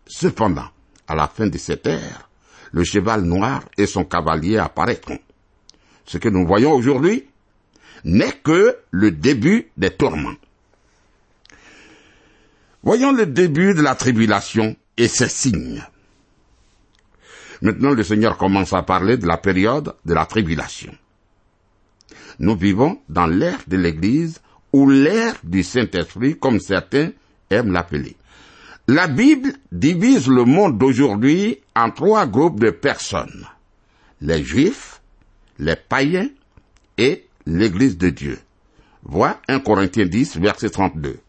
Cependant, 0.08 0.70
à 1.08 1.16
la 1.16 1.28
fin 1.28 1.48
de 1.48 1.58
cette 1.58 1.88
ère, 1.88 2.30
le 2.72 2.86
cheval 2.86 3.24
noir 3.24 3.64
et 3.78 3.86
son 3.86 4.06
cavalier 4.06 4.58
apparaîtront. 4.58 5.20
Ce 6.06 6.18
que 6.18 6.30
nous 6.30 6.48
voyons 6.48 6.72
aujourd'hui 6.72 7.29
n'est 8.04 8.40
que 8.44 8.78
le 8.92 9.12
début 9.12 9.68
des 9.78 9.92
tourments. 9.92 10.36
Voyons 12.84 13.12
le 13.12 13.26
début 13.26 13.74
de 13.74 13.82
la 13.82 13.96
tribulation 13.96 14.76
et 14.98 15.08
ses 15.08 15.28
signes. 15.28 15.84
Maintenant, 17.62 17.92
le 17.92 18.04
Seigneur 18.04 18.38
commence 18.38 18.72
à 18.74 18.84
parler 18.84 19.18
de 19.18 19.28
la 19.28 19.38
période 19.38 19.94
de 20.06 20.14
la 20.14 20.26
tribulation. 20.26 20.94
Nous 22.40 22.56
vivons 22.56 23.02
dans 23.10 23.28
l'ère 23.28 23.60
de 23.68 23.76
l'Église 23.76 24.40
ou 24.72 24.90
l'ère 24.90 25.36
du 25.44 25.64
Saint-Esprit, 25.64 26.38
comme 26.40 26.60
certains 26.60 27.12
aiment 27.50 27.74
l'appeler. 27.74 28.16
La 28.88 29.08
Bible 29.08 29.54
divise 29.72 30.28
le 30.28 30.46
monde 30.46 30.78
d'aujourd'hui 30.78 31.60
en 31.76 31.92
trois 31.92 32.26
groupes 32.26 32.60
de 32.60 32.70
personnes. 32.70 33.46
Les 34.22 34.44
Juifs, 34.44 35.02
les 35.60 35.76
païens 35.76 36.30
et 36.98 37.29
l'Église 37.50 37.98
de 37.98 38.10
Dieu. 38.10 38.40
Vois 39.04 39.40
1 39.48 39.60
Corinthiens 39.60 40.06
10, 40.06 40.38
verset 40.38 40.70
32. 40.70 41.20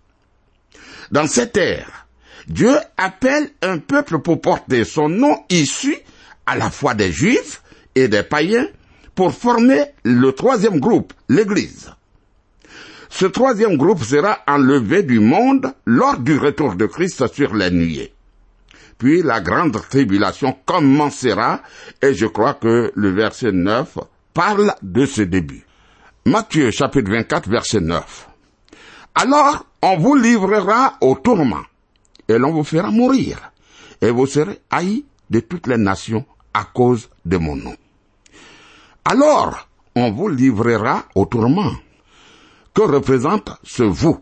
Dans 1.10 1.26
cette 1.26 1.56
ère, 1.56 2.06
Dieu 2.46 2.74
appelle 2.96 3.50
un 3.62 3.78
peuple 3.78 4.18
pour 4.20 4.40
porter 4.40 4.84
son 4.84 5.08
nom 5.08 5.36
issu 5.50 5.96
à 6.46 6.56
la 6.56 6.70
fois 6.70 6.94
des 6.94 7.12
Juifs 7.12 7.62
et 7.94 8.08
des 8.08 8.22
païens 8.22 8.66
pour 9.14 9.32
former 9.32 9.84
le 10.04 10.32
troisième 10.32 10.80
groupe, 10.80 11.12
l'Église. 11.28 11.90
Ce 13.08 13.26
troisième 13.26 13.76
groupe 13.76 14.02
sera 14.02 14.38
enlevé 14.46 15.02
du 15.02 15.18
monde 15.18 15.72
lors 15.84 16.18
du 16.18 16.38
retour 16.38 16.76
de 16.76 16.86
Christ 16.86 17.26
sur 17.32 17.54
les 17.54 17.70
nuées. 17.70 18.12
Puis 18.98 19.22
la 19.22 19.40
grande 19.40 19.80
tribulation 19.88 20.56
commencera 20.64 21.62
et 22.02 22.14
je 22.14 22.26
crois 22.26 22.54
que 22.54 22.92
le 22.94 23.10
verset 23.10 23.52
9 23.52 23.98
parle 24.32 24.74
de 24.82 25.06
ce 25.06 25.22
début. 25.22 25.64
Matthieu 26.26 26.70
chapitre 26.70 27.10
24 27.10 27.48
verset 27.48 27.80
9. 27.80 28.28
Alors 29.14 29.64
on 29.80 29.96
vous 29.96 30.14
livrera 30.16 30.98
au 31.00 31.14
tourment 31.14 31.62
et 32.28 32.36
l'on 32.36 32.52
vous 32.52 32.62
fera 32.62 32.90
mourir 32.90 33.52
et 34.02 34.10
vous 34.10 34.26
serez 34.26 34.60
haïs 34.70 35.04
de 35.30 35.40
toutes 35.40 35.66
les 35.66 35.78
nations 35.78 36.26
à 36.52 36.64
cause 36.64 37.08
de 37.24 37.38
mon 37.38 37.56
nom. 37.56 37.74
Alors 39.06 39.66
on 39.94 40.10
vous 40.12 40.28
livrera 40.28 41.04
au 41.14 41.24
tourment 41.24 41.72
que 42.74 42.82
représente 42.82 43.52
ce 43.64 43.82
vous? 43.82 44.20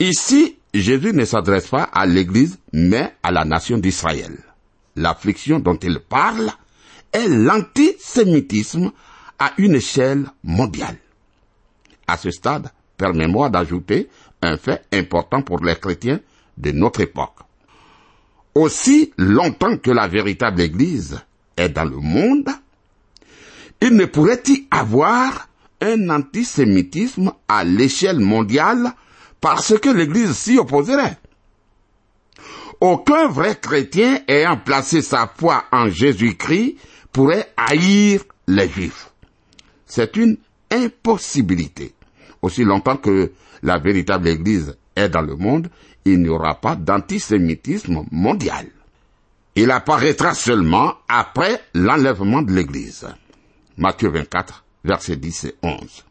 Ici, 0.00 0.58
Jésus 0.74 1.12
ne 1.12 1.24
s'adresse 1.24 1.68
pas 1.68 1.84
à 1.84 2.06
l'Église, 2.06 2.58
mais 2.72 3.14
à 3.22 3.30
la 3.30 3.44
nation 3.44 3.78
d'Israël. 3.78 4.36
L'affliction 4.96 5.60
dont 5.60 5.76
il 5.76 6.00
parle 6.00 6.50
est 7.12 7.28
l'antisémitisme 7.28 8.90
à 9.42 9.54
une 9.58 9.74
échelle 9.74 10.26
mondiale. 10.44 10.98
À 12.06 12.16
ce 12.16 12.30
stade, 12.30 12.70
permets-moi 12.96 13.50
d'ajouter 13.50 14.08
un 14.40 14.56
fait 14.56 14.84
important 14.92 15.42
pour 15.42 15.64
les 15.64 15.74
chrétiens 15.74 16.20
de 16.56 16.70
notre 16.70 17.00
époque. 17.00 17.38
Aussi 18.54 19.12
longtemps 19.18 19.76
que 19.78 19.90
la 19.90 20.06
véritable 20.06 20.60
Église 20.60 21.18
est 21.56 21.70
dans 21.70 21.84
le 21.84 21.96
monde, 21.96 22.50
il 23.80 23.96
ne 23.96 24.04
pourrait 24.04 24.44
y 24.46 24.68
avoir 24.70 25.48
un 25.80 26.08
antisémitisme 26.10 27.32
à 27.48 27.64
l'échelle 27.64 28.20
mondiale 28.20 28.92
parce 29.40 29.76
que 29.76 29.88
l'Église 29.88 30.36
s'y 30.36 30.56
opposerait. 30.56 31.18
Aucun 32.80 33.26
vrai 33.26 33.58
chrétien 33.60 34.20
ayant 34.28 34.56
placé 34.56 35.02
sa 35.02 35.28
foi 35.36 35.64
en 35.72 35.88
Jésus-Christ 35.88 36.76
pourrait 37.10 37.52
haïr 37.56 38.22
les 38.46 38.68
Juifs. 38.68 39.11
C'est 39.94 40.16
une 40.16 40.38
impossibilité. 40.70 41.92
Aussi 42.40 42.64
longtemps 42.64 42.96
que 42.96 43.30
la 43.62 43.76
véritable 43.76 44.26
Église 44.28 44.74
est 44.96 45.10
dans 45.10 45.20
le 45.20 45.36
monde, 45.36 45.68
il 46.06 46.22
n'y 46.22 46.30
aura 46.30 46.54
pas 46.54 46.76
d'antisémitisme 46.76 48.06
mondial. 48.10 48.68
Il 49.54 49.70
apparaîtra 49.70 50.32
seulement 50.32 50.94
après 51.08 51.60
l'enlèvement 51.74 52.40
de 52.40 52.54
l'Église. 52.54 53.06
Matthieu 53.76 54.08
24, 54.08 54.64
versets 54.82 55.16
10 55.16 55.44
et 55.44 55.54
11. 55.62 56.04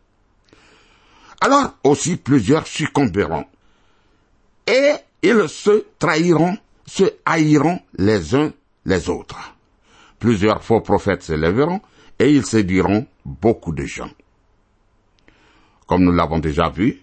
Alors 1.41 1.73
aussi 1.83 2.17
plusieurs 2.17 2.67
succomberont. 2.67 3.45
Et 4.67 4.91
ils 5.23 5.49
se 5.49 5.85
trahiront, 5.97 6.55
se 6.85 7.05
haïront 7.25 7.79
les 7.97 8.35
uns 8.35 8.53
les 8.85 9.09
autres. 9.09 9.55
Plusieurs 10.19 10.63
faux 10.63 10.81
prophètes 10.81 11.23
s'élèveront 11.23 11.81
et 12.19 12.31
ils 12.31 12.45
séduiront 12.45 13.07
beaucoup 13.25 13.73
de 13.73 13.83
gens. 13.83 14.09
Comme 15.87 16.03
nous 16.03 16.11
l'avons 16.11 16.39
déjà 16.39 16.69
vu, 16.69 17.01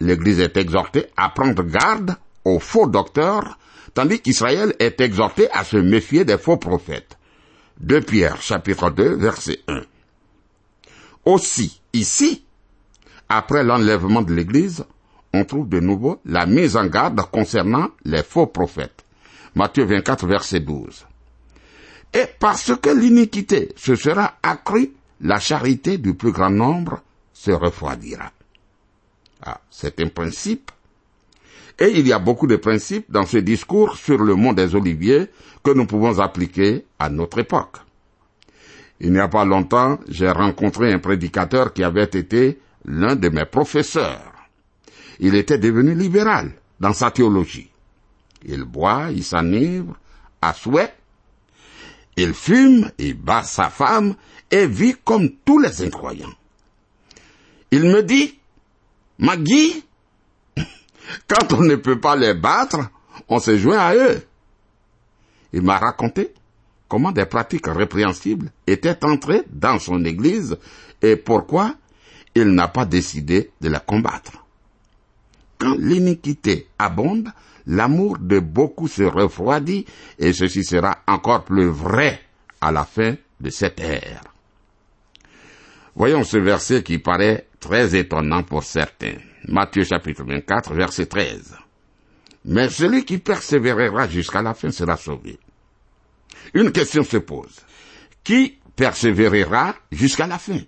l'Église 0.00 0.40
est 0.40 0.56
exhortée 0.56 1.06
à 1.16 1.28
prendre 1.30 1.62
garde 1.62 2.16
aux 2.44 2.58
faux 2.58 2.86
docteurs, 2.86 3.58
tandis 3.94 4.20
qu'Israël 4.20 4.74
est 4.78 5.00
exhorté 5.00 5.50
à 5.50 5.64
se 5.64 5.76
méfier 5.76 6.24
des 6.24 6.38
faux 6.38 6.56
prophètes. 6.56 7.18
De 7.78 8.00
Pierre, 8.00 8.40
chapitre 8.40 8.90
2, 8.90 9.16
verset 9.16 9.60
1. 9.68 9.82
Aussi, 11.24 11.80
ici, 11.92 12.44
après 13.28 13.64
l'enlèvement 13.64 14.22
de 14.22 14.34
l'Église, 14.34 14.84
on 15.32 15.44
trouve 15.44 15.68
de 15.68 15.80
nouveau 15.80 16.20
la 16.24 16.46
mise 16.46 16.76
en 16.76 16.86
garde 16.86 17.20
concernant 17.30 17.88
les 18.04 18.22
faux 18.22 18.46
prophètes. 18.46 19.04
Matthieu 19.54 19.84
24, 19.84 20.26
verset 20.26 20.60
12. 20.60 21.06
Et 22.14 22.26
parce 22.38 22.72
que 22.76 22.90
l'iniquité 22.90 23.70
se 23.76 23.94
sera 23.94 24.34
accrue, 24.42 24.92
la 25.22 25.38
charité 25.38 25.98
du 25.98 26.14
plus 26.14 26.32
grand 26.32 26.50
nombre 26.50 27.00
se 27.32 27.52
refroidira. 27.52 28.32
Ah, 29.44 29.60
c'est 29.70 30.00
un 30.00 30.08
principe. 30.08 30.70
Et 31.78 31.98
il 31.98 32.06
y 32.06 32.12
a 32.12 32.18
beaucoup 32.18 32.46
de 32.46 32.56
principes 32.56 33.10
dans 33.10 33.24
ce 33.24 33.38
discours 33.38 33.96
sur 33.96 34.18
le 34.18 34.34
mont 34.34 34.52
des 34.52 34.74
Oliviers 34.74 35.28
que 35.64 35.70
nous 35.70 35.86
pouvons 35.86 36.18
appliquer 36.18 36.84
à 36.98 37.08
notre 37.08 37.38
époque. 37.38 37.78
Il 39.00 39.12
n'y 39.12 39.18
a 39.18 39.28
pas 39.28 39.44
longtemps, 39.44 39.98
j'ai 40.08 40.30
rencontré 40.30 40.92
un 40.92 40.98
prédicateur 40.98 41.72
qui 41.72 41.82
avait 41.82 42.04
été 42.04 42.60
l'un 42.84 43.16
de 43.16 43.28
mes 43.28 43.46
professeurs. 43.46 44.32
Il 45.18 45.34
était 45.34 45.58
devenu 45.58 45.94
libéral 45.94 46.52
dans 46.78 46.92
sa 46.92 47.10
théologie. 47.10 47.70
Il 48.44 48.64
boit, 48.64 49.08
il 49.10 49.24
s'enivre, 49.24 49.96
à 50.40 50.52
souhait. 50.52 50.92
Il 52.16 52.34
fume, 52.34 52.90
il 52.98 53.14
bat 53.14 53.42
sa 53.42 53.70
femme 53.70 54.14
et 54.50 54.66
vit 54.66 54.96
comme 55.04 55.30
tous 55.44 55.58
les 55.58 55.82
incroyants. 55.82 56.34
Il 57.70 57.84
me 57.84 58.02
dit, 58.02 58.38
Maggie, 59.18 59.84
quand 61.28 61.52
on 61.54 61.62
ne 61.62 61.76
peut 61.76 62.00
pas 62.00 62.16
les 62.16 62.34
battre, 62.34 62.90
on 63.28 63.38
se 63.38 63.56
joint 63.56 63.78
à 63.78 63.94
eux. 63.94 64.22
Il 65.54 65.62
m'a 65.62 65.78
raconté 65.78 66.32
comment 66.88 67.12
des 67.12 67.24
pratiques 67.24 67.66
répréhensibles 67.66 68.50
étaient 68.66 69.02
entrées 69.04 69.42
dans 69.50 69.78
son 69.78 70.04
église 70.04 70.58
et 71.00 71.16
pourquoi 71.16 71.74
il 72.34 72.48
n'a 72.48 72.68
pas 72.68 72.84
décidé 72.84 73.50
de 73.60 73.68
la 73.68 73.80
combattre. 73.80 74.32
Quand 75.58 75.76
l'iniquité 75.78 76.68
abonde, 76.78 77.28
l'amour 77.66 78.18
de 78.18 78.38
beaucoup 78.38 78.88
se 78.88 79.02
refroidit 79.02 79.86
et 80.18 80.32
ceci 80.32 80.64
sera 80.64 80.98
encore 81.06 81.44
plus 81.44 81.68
vrai 81.68 82.20
à 82.60 82.72
la 82.72 82.84
fin 82.84 83.14
de 83.40 83.50
cette 83.50 83.80
ère. 83.80 84.22
Voyons 85.94 86.24
ce 86.24 86.38
verset 86.38 86.82
qui 86.82 86.98
paraît 86.98 87.48
très 87.60 87.94
étonnant 87.94 88.42
pour 88.42 88.64
certains. 88.64 89.16
Matthieu 89.48 89.84
chapitre 89.84 90.24
24, 90.24 90.72
verset 90.74 91.06
13. 91.06 91.56
Mais 92.46 92.68
celui 92.70 93.04
qui 93.04 93.18
persévérera 93.18 94.08
jusqu'à 94.08 94.42
la 94.42 94.54
fin 94.54 94.70
sera 94.70 94.96
sauvé. 94.96 95.38
Une 96.54 96.72
question 96.72 97.04
se 97.04 97.18
pose. 97.18 97.60
Qui 98.24 98.58
persévérera 98.74 99.74
jusqu'à 99.90 100.26
la 100.26 100.38
fin? 100.38 100.60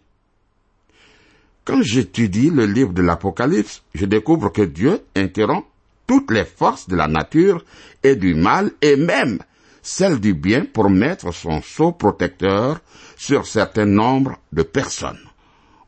Quand 1.64 1.82
j'étudie 1.82 2.50
le 2.50 2.66
livre 2.66 2.92
de 2.92 3.02
l'Apocalypse, 3.02 3.82
je 3.94 4.04
découvre 4.04 4.50
que 4.50 4.62
Dieu 4.62 5.00
interrompt 5.16 5.66
toutes 6.06 6.30
les 6.30 6.44
forces 6.44 6.88
de 6.88 6.96
la 6.96 7.08
nature 7.08 7.64
et 8.02 8.16
du 8.16 8.34
mal 8.34 8.72
et 8.82 8.96
même 8.96 9.38
celles 9.82 10.18
du 10.18 10.34
bien 10.34 10.64
pour 10.64 10.88
mettre 10.88 11.32
son 11.32 11.60
sceau 11.62 11.92
protecteur 11.92 12.80
sur 13.16 13.46
certain 13.46 13.84
nombre 13.84 14.38
de 14.52 14.62
personnes. 14.62 15.20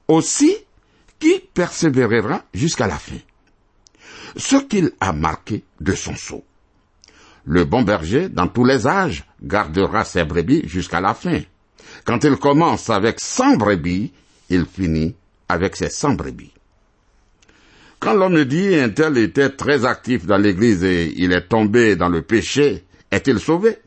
Aussi, 0.07 0.55
qui 1.19 1.41
persévérera 1.55 2.45
jusqu'à 2.53 2.87
la 2.87 2.99
fin? 2.99 3.19
Ce 4.37 4.57
qu'il 4.57 4.93
a 5.01 5.13
marqué 5.13 5.65
de 5.81 5.95
son 5.95 6.15
sceau. 6.15 6.45
Le 7.47 7.65
bon 7.65 7.83
berger, 7.83 8.29
dans 8.29 8.49
tous 8.49 8.65
les 8.65 8.87
âges, 8.87 9.25
gardera 9.43 10.05
ses 10.05 10.25
brebis 10.25 10.69
jusqu'à 10.69 11.01
la 11.01 11.15
fin. 11.15 11.41
Quand 12.05 12.23
il 12.25 12.37
commence 12.37 12.91
avec 12.91 13.21
cent 13.21 13.57
brebis, 13.57 14.13
il 14.51 14.67
finit 14.67 15.15
avec 15.49 15.77
ses 15.77 15.89
cent 15.91 16.13
brebis. 16.13 16.53
Quand 18.07 18.15
l'on 18.15 18.31
me 18.31 18.45
dit 18.45 18.73
un 18.77 18.91
tel 18.91 19.19
était 19.19 19.51
très 19.51 19.85
actif 19.85 20.27
dans 20.27 20.37
l'église 20.37 20.85
et 20.85 21.13
il 21.17 21.33
est 21.33 21.49
tombé 21.49 21.97
dans 21.97 22.09
le 22.09 22.23
péché, 22.23 22.85
est-il 23.11 23.41
sauvé? 23.41 23.79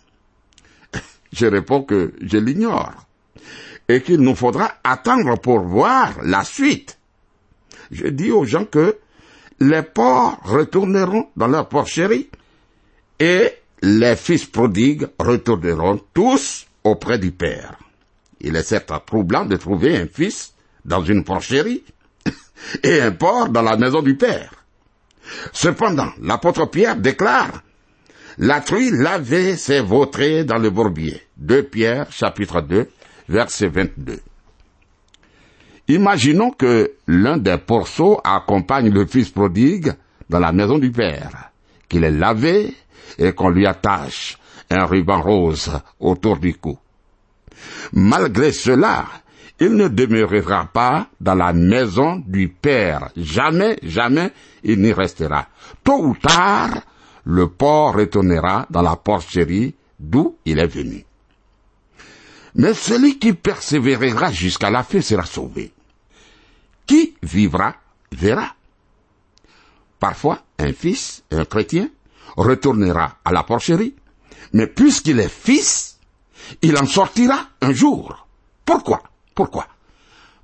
Je 1.32 1.45
réponds 1.45 1.84
que 1.84 2.12
je 2.21 2.38
l'ignore 2.38 3.05
et 3.88 4.01
qu'il 4.01 4.19
nous 4.19 4.36
faudra 4.36 4.73
attendre 4.84 5.39
pour 5.39 5.62
voir 5.62 6.15
la 6.21 6.43
suite. 6.43 6.97
Je 7.91 8.08
dis 8.08 8.29
aux 8.29 8.43
gens 8.43 8.65
que 8.65 8.97
les 9.62 9.84
porcs 9.84 10.38
retourneront 10.43 11.29
dans 11.38 11.47
leur 11.47 11.69
porcherie 11.69 12.27
et 13.21 13.53
les 13.82 14.17
fils 14.17 14.45
prodigues 14.45 15.08
retourneront 15.17 16.01
tous 16.13 16.67
auprès 16.84 17.19
du 17.19 17.32
Père. 17.32 17.77
Il 18.41 18.58
est 18.58 18.63
certes 18.63 18.91
troublant 19.05 19.45
de 19.45 19.55
trouver 19.55 19.95
un 19.95 20.08
fils 20.08 20.55
dans 20.84 21.05
une 21.05 21.23
porcherie 21.23 21.86
et 22.83 23.01
un 23.01 23.11
porc 23.11 23.49
dans 23.49 23.61
la 23.61 23.77
maison 23.77 24.01
du 24.01 24.15
Père. 24.15 24.51
Cependant, 25.53 26.11
l'apôtre 26.21 26.65
Pierre 26.67 26.95
déclare 26.95 27.61
La 28.37 28.61
truie 28.61 28.91
lavée 28.91 29.55
s'est 29.57 29.81
vautrée 29.81 30.43
dans 30.43 30.57
le 30.57 30.69
bourbier. 30.69 31.21
2 31.37 31.63
Pierre, 31.63 32.11
chapitre 32.11 32.61
2, 32.61 32.89
verset 33.27 33.67
22. 33.67 34.19
Imaginons 35.89 36.51
que 36.51 36.91
l'un 37.07 37.37
des 37.37 37.57
porceaux 37.57 38.21
accompagne 38.23 38.91
le 38.91 39.05
fils 39.05 39.29
prodigue 39.29 39.93
dans 40.29 40.39
la 40.39 40.51
maison 40.51 40.77
du 40.77 40.91
Père, 40.91 41.51
qu'il 41.87 42.03
est 42.03 42.11
lavé 42.11 42.73
et 43.17 43.33
qu'on 43.33 43.49
lui 43.49 43.65
attache 43.65 44.37
un 44.69 44.85
ruban 44.85 45.21
rose 45.21 45.71
autour 45.99 46.37
du 46.37 46.53
cou. 46.55 46.77
Malgré 47.93 48.51
cela, 48.51 49.05
il 49.59 49.75
ne 49.75 49.87
demeurera 49.87 50.65
pas 50.65 51.07
dans 51.19 51.35
la 51.35 51.51
maison 51.53 52.23
du 52.25 52.47
Père. 52.49 53.09
Jamais, 53.15 53.77
jamais 53.83 54.31
il 54.63 54.81
n'y 54.81 54.93
restera. 54.93 55.47
Tôt 55.83 56.01
ou 56.05 56.15
tard, 56.15 56.81
le 57.25 57.47
porc 57.49 57.95
retournera 57.95 58.65
dans 58.69 58.81
la 58.81 58.95
porcherie 58.95 59.75
d'où 59.99 60.37
il 60.45 60.59
est 60.59 60.67
venu. 60.67 61.05
Mais 62.55 62.73
celui 62.73 63.19
qui 63.19 63.33
persévérera 63.33 64.31
jusqu'à 64.31 64.69
la 64.69 64.83
fin 64.83 65.01
sera 65.01 65.25
sauvé. 65.25 65.71
Qui 66.85 67.15
vivra 67.21 67.75
verra. 68.11 68.55
Parfois, 69.99 70.39
un 70.57 70.73
fils, 70.73 71.23
un 71.31 71.45
chrétien, 71.45 71.89
retournera 72.37 73.17
à 73.23 73.31
la 73.31 73.43
porcherie, 73.43 73.95
mais 74.53 74.67
puisqu'il 74.67 75.19
est 75.19 75.29
fils, 75.29 75.99
il 76.61 76.77
en 76.77 76.85
sortira 76.85 77.49
un 77.61 77.73
jour. 77.73 78.27
Pourquoi? 78.65 79.03
Pourquoi? 79.39 79.69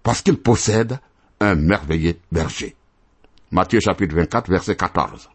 Parce 0.04 0.22
qu'il 0.22 0.38
possède 0.38 1.00
un 1.42 1.56
merveilleux 1.56 2.16
berger. 2.32 2.78
Matthieu 3.52 3.82
chapitre 3.82 4.16
24, 4.16 4.50
verset 4.50 4.78
14. 4.78 5.30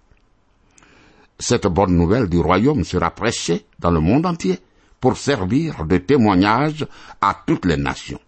Cette 1.38 1.66
bonne 1.66 1.94
nouvelle 1.94 2.27
du 2.31 2.38
royaume 2.38 2.85
sera 2.85 3.11
prêchée 3.11 3.66
dans 3.79 3.90
le 3.90 4.01
monde 4.01 4.25
entier 4.25 4.59
pour 4.99 5.18
servir 5.18 5.85
de 5.85 5.99
témoignage 5.99 6.87
à 7.20 7.37
toutes 7.46 7.66
les 7.66 7.77
nations. 7.77 8.23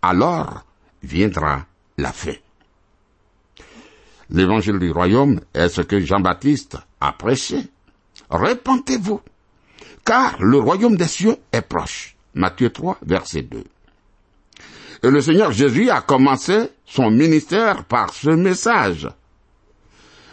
Alors 0.00 0.64
viendra 1.02 1.66
la 1.98 2.10
fin. 2.10 2.36
L'évangile 4.30 4.78
du 4.78 4.90
royaume 4.90 5.42
est 5.52 5.68
ce 5.68 5.82
que 5.82 6.00
Jean-Baptiste 6.00 6.78
a 6.98 7.12
prêché. 7.12 7.58
Repentez-vous, 8.30 9.20
car 10.02 10.40
le 10.40 10.58
royaume 10.58 10.96
des 10.96 11.08
cieux 11.08 11.36
est 11.52 11.60
proche. 11.60 12.16
Matthieu 12.32 12.70
3, 12.70 13.00
verset 13.02 13.42
2. 13.42 13.64
Et 15.02 15.10
le 15.10 15.20
Seigneur 15.20 15.50
Jésus 15.50 15.90
a 15.90 16.00
commencé 16.00 16.70
son 16.84 17.10
ministère 17.10 17.84
par 17.84 18.14
ce 18.14 18.30
message. 18.30 19.08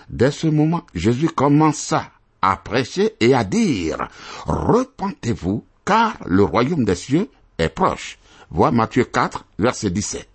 Dès 0.09 0.31
ce 0.31 0.47
moment, 0.47 0.85
Jésus 0.93 1.29
commença 1.29 2.11
à 2.41 2.55
prêcher 2.55 3.15
et 3.19 3.33
à 3.33 3.43
dire, 3.43 4.07
Repentez-vous, 4.45 5.63
car 5.85 6.17
le 6.25 6.43
royaume 6.43 6.85
des 6.85 6.95
cieux 6.95 7.29
est 7.57 7.69
proche. 7.69 8.19
Vois 8.51 8.71
Matthieu 8.71 9.05
4, 9.05 9.45
verset 9.57 9.89
17. 9.89 10.27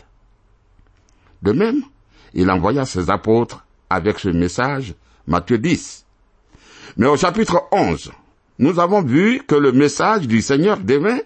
De 1.42 1.52
même, 1.52 1.82
il 2.32 2.50
envoya 2.50 2.84
ses 2.84 3.10
apôtres 3.10 3.64
avec 3.88 4.18
ce 4.18 4.28
message, 4.28 4.94
Matthieu 5.26 5.58
10. 5.58 6.04
Mais 6.96 7.06
au 7.06 7.16
chapitre 7.16 7.64
11, 7.70 8.12
nous 8.58 8.78
avons 8.80 9.02
vu 9.02 9.42
que 9.46 9.54
le 9.54 9.72
message 9.72 10.26
du 10.26 10.42
Seigneur 10.42 10.78
devint 10.78 11.18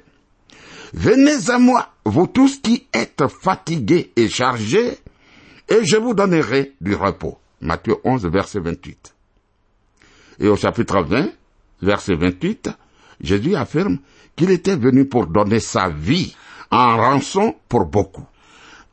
Venez 0.92 1.50
à 1.50 1.58
moi, 1.58 1.88
vous 2.04 2.26
tous 2.26 2.60
qui 2.60 2.86
êtes 2.92 3.26
fatigués 3.28 4.12
et 4.16 4.28
chargés, 4.28 4.98
et 5.68 5.84
je 5.84 5.96
vous 5.96 6.14
donnerai 6.14 6.74
du 6.80 6.94
repos. 6.94 7.38
Matthieu 7.60 7.96
11, 8.04 8.26
verset 8.26 8.60
28. 8.60 9.14
Et 10.40 10.48
au 10.48 10.56
chapitre 10.56 11.02
20, 11.02 11.28
verset 11.82 12.14
28, 12.14 12.70
Jésus 13.20 13.56
affirme 13.56 13.98
qu'il 14.36 14.50
était 14.50 14.76
venu 14.76 15.06
pour 15.06 15.26
donner 15.26 15.60
sa 15.60 15.88
vie 15.88 16.34
en 16.70 16.96
rançon 16.96 17.56
pour 17.68 17.86
beaucoup. 17.86 18.26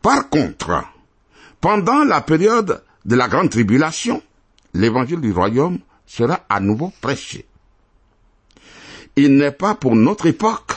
Par 0.01 0.29
contre, 0.29 0.83
pendant 1.61 2.03
la 2.03 2.21
période 2.21 2.83
de 3.05 3.15
la 3.15 3.27
grande 3.27 3.49
tribulation, 3.49 4.21
l'évangile 4.73 5.21
du 5.21 5.31
royaume 5.31 5.79
sera 6.05 6.41
à 6.49 6.59
nouveau 6.59 6.91
prêché. 7.01 7.45
Il 9.15 9.37
n'est 9.37 9.51
pas 9.51 9.75
pour 9.75 9.95
notre 9.95 10.25
époque, 10.25 10.74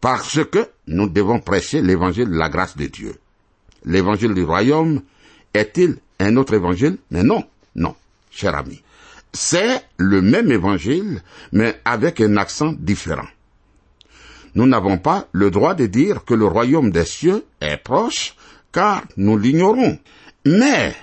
parce 0.00 0.44
que 0.44 0.68
nous 0.86 1.08
devons 1.08 1.40
prêcher 1.40 1.82
l'évangile 1.82 2.30
de 2.30 2.36
la 2.36 2.48
grâce 2.48 2.76
de 2.76 2.86
Dieu. 2.86 3.16
L'évangile 3.84 4.34
du 4.34 4.44
royaume 4.44 5.02
est-il 5.54 5.98
un 6.18 6.36
autre 6.36 6.54
évangile? 6.54 6.98
Mais 7.10 7.22
non, 7.22 7.44
non, 7.74 7.94
cher 8.30 8.54
ami. 8.54 8.82
C'est 9.32 9.82
le 9.96 10.22
même 10.22 10.50
évangile, 10.50 11.22
mais 11.52 11.80
avec 11.84 12.20
un 12.20 12.36
accent 12.36 12.74
différent. 12.78 13.28
Nous 14.54 14.66
n'avons 14.66 14.98
pas 14.98 15.28
le 15.32 15.50
droit 15.50 15.74
de 15.74 15.86
dire 15.86 16.24
que 16.24 16.34
le 16.34 16.46
royaume 16.46 16.90
des 16.90 17.04
cieux 17.04 17.44
est 17.60 17.76
proche, 17.76 18.34
car 18.72 19.04
nous 19.16 19.38
l'ignorons. 19.38 19.98
Mais, 20.44 20.94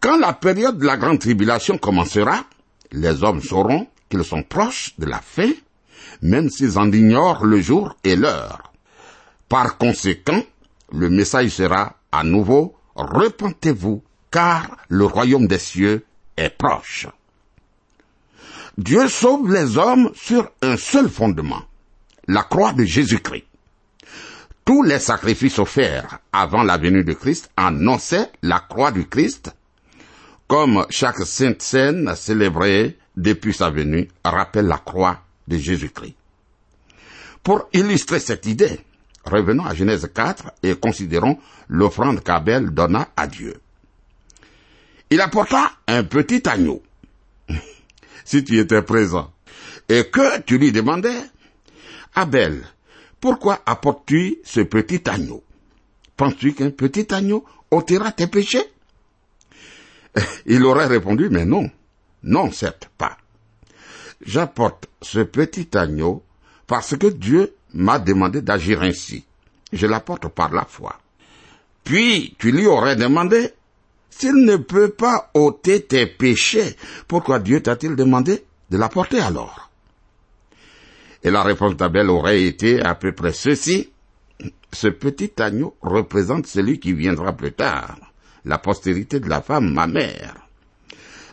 quand 0.00 0.18
la 0.18 0.32
période 0.32 0.78
de 0.78 0.86
la 0.86 0.96
grande 0.96 1.18
tribulation 1.18 1.76
commencera, 1.76 2.44
les 2.92 3.22
hommes 3.22 3.42
sauront 3.42 3.86
qu'ils 4.08 4.24
sont 4.24 4.42
proches 4.42 4.94
de 4.98 5.06
la 5.06 5.20
fin, 5.20 5.50
même 6.22 6.50
s'ils 6.50 6.78
en 6.78 6.90
ignorent 6.90 7.44
le 7.44 7.60
jour 7.60 7.96
et 8.04 8.16
l'heure. 8.16 8.72
Par 9.48 9.78
conséquent, 9.78 10.42
le 10.92 11.10
message 11.10 11.50
sera 11.50 11.96
à 12.12 12.22
nouveau, 12.24 12.74
repentez-vous, 12.94 14.02
car 14.30 14.76
le 14.88 15.04
royaume 15.04 15.46
des 15.46 15.58
cieux 15.58 16.04
est 16.36 16.50
proche. 16.50 17.08
Dieu 18.78 19.08
sauve 19.08 19.52
les 19.52 19.76
hommes 19.76 20.10
sur 20.14 20.50
un 20.62 20.76
seul 20.76 21.08
fondement, 21.08 21.62
la 22.28 22.42
croix 22.42 22.72
de 22.72 22.84
Jésus-Christ. 22.84 23.44
Tous 24.64 24.82
les 24.82 25.00
sacrifices 25.00 25.58
offerts 25.58 26.20
avant 26.32 26.62
la 26.62 26.78
venue 26.78 27.02
de 27.02 27.12
Christ 27.12 27.50
annonçaient 27.56 28.30
la 28.42 28.60
croix 28.60 28.92
du 28.92 29.08
Christ, 29.08 29.52
comme 30.46 30.86
chaque 30.90 31.22
sainte 31.26 31.62
scène 31.62 32.14
célébrée 32.14 32.96
depuis 33.16 33.52
sa 33.52 33.70
venue 33.70 34.08
rappelle 34.24 34.66
la 34.66 34.78
croix 34.78 35.20
Pour 37.42 37.68
illustrer 37.72 38.20
cette 38.20 38.46
idée, 38.46 38.80
revenons 39.24 39.64
à 39.64 39.74
Genèse 39.74 40.10
4 40.14 40.52
et 40.62 40.74
considérons 40.76 41.38
l'offrande 41.68 42.22
qu'Abel 42.22 42.70
donna 42.70 43.08
à 43.16 43.26
Dieu. 43.26 43.60
Il 45.10 45.20
apporta 45.20 45.72
un 45.86 46.04
petit 46.04 46.48
agneau 46.48 46.82
si 48.24 48.44
tu 48.44 48.58
étais 48.58 48.82
présent, 48.82 49.32
et 49.88 50.04
que 50.04 50.40
tu 50.42 50.58
lui 50.58 50.70
demandais, 50.70 51.20
Abel, 52.14 52.64
pourquoi 53.20 53.60
apportes-tu 53.66 54.38
ce 54.44 54.60
petit 54.60 55.08
agneau? 55.08 55.42
Penses-tu 56.16 56.54
qu'un 56.54 56.70
petit 56.70 57.12
agneau 57.12 57.44
ôtera 57.70 58.12
tes 58.12 58.26
péchés? 58.26 58.64
Il 60.46 60.64
aurait 60.64 60.86
répondu, 60.86 61.28
mais 61.30 61.44
non, 61.44 61.70
non, 62.22 62.52
certes 62.52 62.90
pas. 62.96 63.16
J'apporte 64.20 64.88
ce 65.00 65.20
petit 65.20 65.68
agneau 65.76 66.22
parce 66.66 66.96
que 66.96 67.06
Dieu 67.06 67.54
m'a 67.72 67.98
demandé 67.98 68.42
d'agir 68.42 68.82
ainsi. 68.82 69.24
Je 69.72 69.86
l'apporte 69.86 70.28
par 70.28 70.52
la 70.52 70.64
foi. 70.64 70.98
Puis 71.84 72.36
tu 72.38 72.52
lui 72.52 72.66
aurais 72.66 72.96
demandé, 72.96 73.50
s'il 74.10 74.44
ne 74.44 74.56
peut 74.56 74.90
pas 74.90 75.30
ôter 75.34 75.82
tes 75.82 76.06
péchés, 76.06 76.76
pourquoi 77.08 77.38
Dieu 77.38 77.62
t'a-t-il 77.62 77.96
demandé 77.96 78.44
de 78.70 78.76
l'apporter 78.76 79.20
alors? 79.20 79.70
Et 81.22 81.30
la 81.30 81.42
réponse 81.42 81.76
d'Abel 81.76 82.10
aurait 82.10 82.42
été 82.42 82.80
à 82.80 82.94
peu 82.94 83.12
près 83.12 83.32
ceci. 83.32 83.90
Ce 84.72 84.88
petit 84.88 85.32
agneau 85.38 85.76
représente 85.80 86.46
celui 86.46 86.78
qui 86.78 86.92
viendra 86.92 87.32
plus 87.32 87.52
tard, 87.52 87.98
la 88.44 88.58
postérité 88.58 89.20
de 89.20 89.28
la 89.28 89.42
femme, 89.42 89.72
ma 89.72 89.86
mère. 89.86 90.34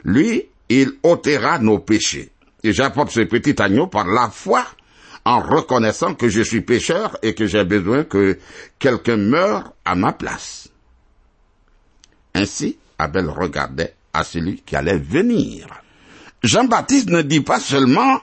Lui, 0.04 0.46
il 0.70 0.94
ôtera 1.04 1.60
nos 1.60 1.80
péchés. 1.80 2.32
Et 2.64 2.74
j'apporte 2.74 3.12
ce 3.12 3.22
petit 3.22 3.62
agneau 3.62 3.88
par 3.88 4.08
la 4.08 4.30
foi, 4.30 4.66
en 5.26 5.42
reconnaissant 5.42 6.16
que 6.16 6.30
je 6.30 6.42
suis 6.42 6.62
pécheur 6.62 7.18
et 7.22 7.34
que 7.36 7.46
j'ai 7.46 7.64
besoin 7.66 8.04
que 8.04 8.40
quelqu'un 8.80 9.18
meure 9.18 9.74
à 9.84 9.96
ma 9.96 10.14
place. 10.14 10.70
Ainsi, 12.34 12.78
Abel 12.98 13.30
regardait 13.30 13.94
à 14.14 14.24
celui 14.24 14.62
qui 14.62 14.76
allait 14.76 14.98
venir. 14.98 15.68
Jean-Baptiste 16.44 17.10
ne 17.10 17.22
dit 17.22 17.42
pas 17.42 17.60
seulement 17.60 18.22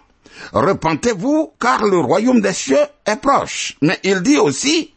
Repentez-vous, 0.53 1.53
car 1.61 1.85
le 1.85 1.99
royaume 1.99 2.41
des 2.41 2.53
cieux 2.53 2.87
est 3.07 3.21
proche. 3.21 3.77
Mais 3.83 3.99
il 4.03 4.21
dit 4.23 4.39
aussi, 4.39 4.93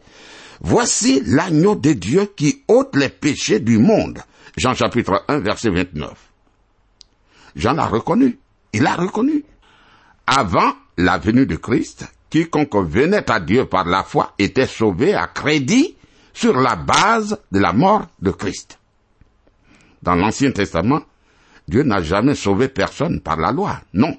Voici 0.62 1.22
l'agneau 1.26 1.76
de 1.76 1.94
Dieu 1.94 2.32
qui 2.36 2.64
ôte 2.68 2.96
les 2.96 3.10
péchés 3.10 3.60
du 3.60 3.78
monde. 3.78 4.20
Jean 4.56 4.74
chapitre 4.74 5.24
1, 5.28 5.40
verset 5.40 5.70
29. 5.70 6.12
Jean 7.56 7.74
l'a 7.74 7.86
reconnu. 7.86 8.40
Il 8.78 8.84
l'a 8.84 8.94
reconnu. 8.94 9.44
Avant 10.28 10.72
la 10.98 11.18
venue 11.18 11.48
de 11.48 11.56
Christ, 11.56 12.06
quiconque 12.30 12.76
venait 12.76 13.28
à 13.32 13.40
Dieu 13.40 13.66
par 13.66 13.86
la 13.86 14.04
foi 14.04 14.36
était 14.38 14.68
sauvé 14.68 15.16
à 15.16 15.26
crédit 15.26 15.98
sur 16.32 16.56
la 16.56 16.76
base 16.76 17.40
de 17.52 17.58
la 17.58 17.74
mort 17.74 18.06
de 18.22 18.30
Christ. 18.30 18.78
Dans 20.04 20.14
l'Ancien 20.14 20.52
Testament, 20.52 21.02
Dieu 21.68 21.82
n'a 21.82 22.04
jamais 22.04 22.36
sauvé 22.36 22.68
personne 22.68 23.20
par 23.20 23.38
la 23.38 23.52
loi, 23.52 23.82
non. 23.94 24.16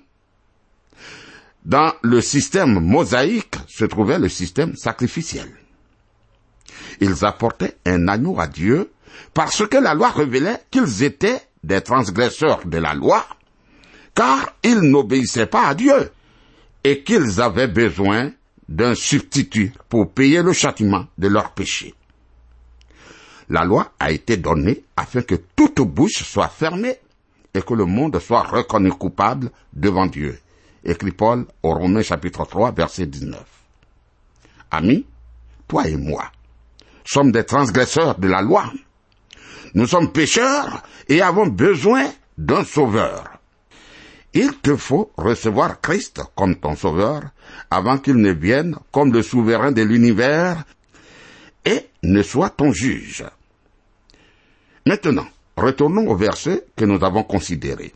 Dans 1.65 1.93
le 2.03 2.21
système 2.21 2.81
mosaïque 2.81 3.55
se 3.69 3.85
trouvait 3.85 4.19
le 4.19 4.29
système 4.29 4.75
sacrificiel. 4.75 5.49
Ils 7.01 7.25
apportaient 7.25 7.77
un 7.87 8.09
agneau 8.09 8.41
à 8.41 8.49
Dieu 8.49 8.91
parce 9.35 9.65
que 9.69 9.77
la 9.77 9.95
loi 9.95 10.11
révélait 10.11 10.65
qu'ils 10.73 11.05
étaient 11.05 11.43
des 11.63 11.81
transgresseurs 11.81 12.67
de 12.67 12.79
la 12.79 12.95
loi, 12.95 13.25
car 14.19 14.53
ils 14.65 14.81
n'obéissaient 14.81 15.47
pas 15.47 15.69
à 15.69 15.75
Dieu 15.75 16.11
et 16.83 17.05
qu'ils 17.05 17.41
avaient 17.41 17.69
besoin 17.69 18.33
d'un 18.69 18.95
substitut 18.95 19.73
pour 19.89 20.11
payer 20.11 20.43
le 20.43 20.53
châtiment 20.53 21.07
de 21.17 21.29
leurs 21.29 21.53
péchés 21.53 21.95
la 23.51 23.65
loi 23.65 23.93
a 23.99 24.11
été 24.11 24.37
donnée 24.37 24.85
afin 24.97 25.23
que 25.23 25.35
toute 25.35 25.81
bouche 25.81 26.23
soit 26.23 26.49
fermée 26.49 26.97
et 27.55 27.63
que 27.63 27.75
le 27.75 27.87
monde 27.87 28.19
soit 28.19 28.43
reconnu 28.43 28.91
coupable 28.91 29.51
devant 29.73 30.07
Dieu. 30.07 30.39
Écrit 30.85 31.13
Paul 31.13 31.47
au 31.63 31.73
Romains 31.73 32.03
chapitre 32.03 32.45
3 32.45 32.73
verset 32.73 33.07
19. 33.07 33.43
Amis, 34.71 35.07
toi 35.67 35.89
et 35.89 35.97
moi 35.97 36.31
sommes 37.05 37.33
des 37.33 37.45
transgresseurs 37.45 38.19
de 38.19 38.29
la 38.29 38.43
loi. 38.43 38.71
Nous 39.73 39.87
sommes 39.87 40.13
pécheurs 40.13 40.83
et 41.09 41.23
avons 41.23 41.47
besoin 41.47 42.07
d'un 42.37 42.65
sauveur. 42.65 43.38
Il 44.35 44.59
te 44.59 44.77
faut 44.77 45.11
recevoir 45.17 45.81
Christ 45.81 46.21
comme 46.35 46.57
ton 46.57 46.77
sauveur 46.77 47.23
avant 47.71 47.99
qu'il 47.99 48.17
ne 48.17 48.33
vienne 48.33 48.77
comme 48.93 49.13
le 49.13 49.23
souverain 49.23 49.73
de 49.73 49.83
l'univers 49.83 50.65
et 51.65 51.87
ne 52.03 52.23
soit 52.23 52.51
ton 52.51 52.73
juge. 52.73 53.25
Maintenant, 54.87 55.27
retournons 55.57 56.09
au 56.09 56.17
verset 56.17 56.65
que 56.77 56.85
nous 56.85 57.03
avons 57.05 57.23
considéré. 57.23 57.95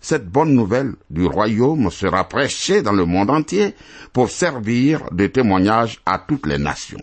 Cette 0.00 0.28
bonne 0.28 0.54
nouvelle 0.54 0.94
du 1.10 1.26
royaume 1.26 1.90
sera 1.90 2.28
prêchée 2.28 2.82
dans 2.82 2.92
le 2.92 3.06
monde 3.06 3.30
entier 3.30 3.74
pour 4.12 4.30
servir 4.30 5.10
de 5.10 5.26
témoignage 5.26 6.00
à 6.06 6.18
toutes 6.18 6.46
les 6.46 6.58
nations. 6.58 7.00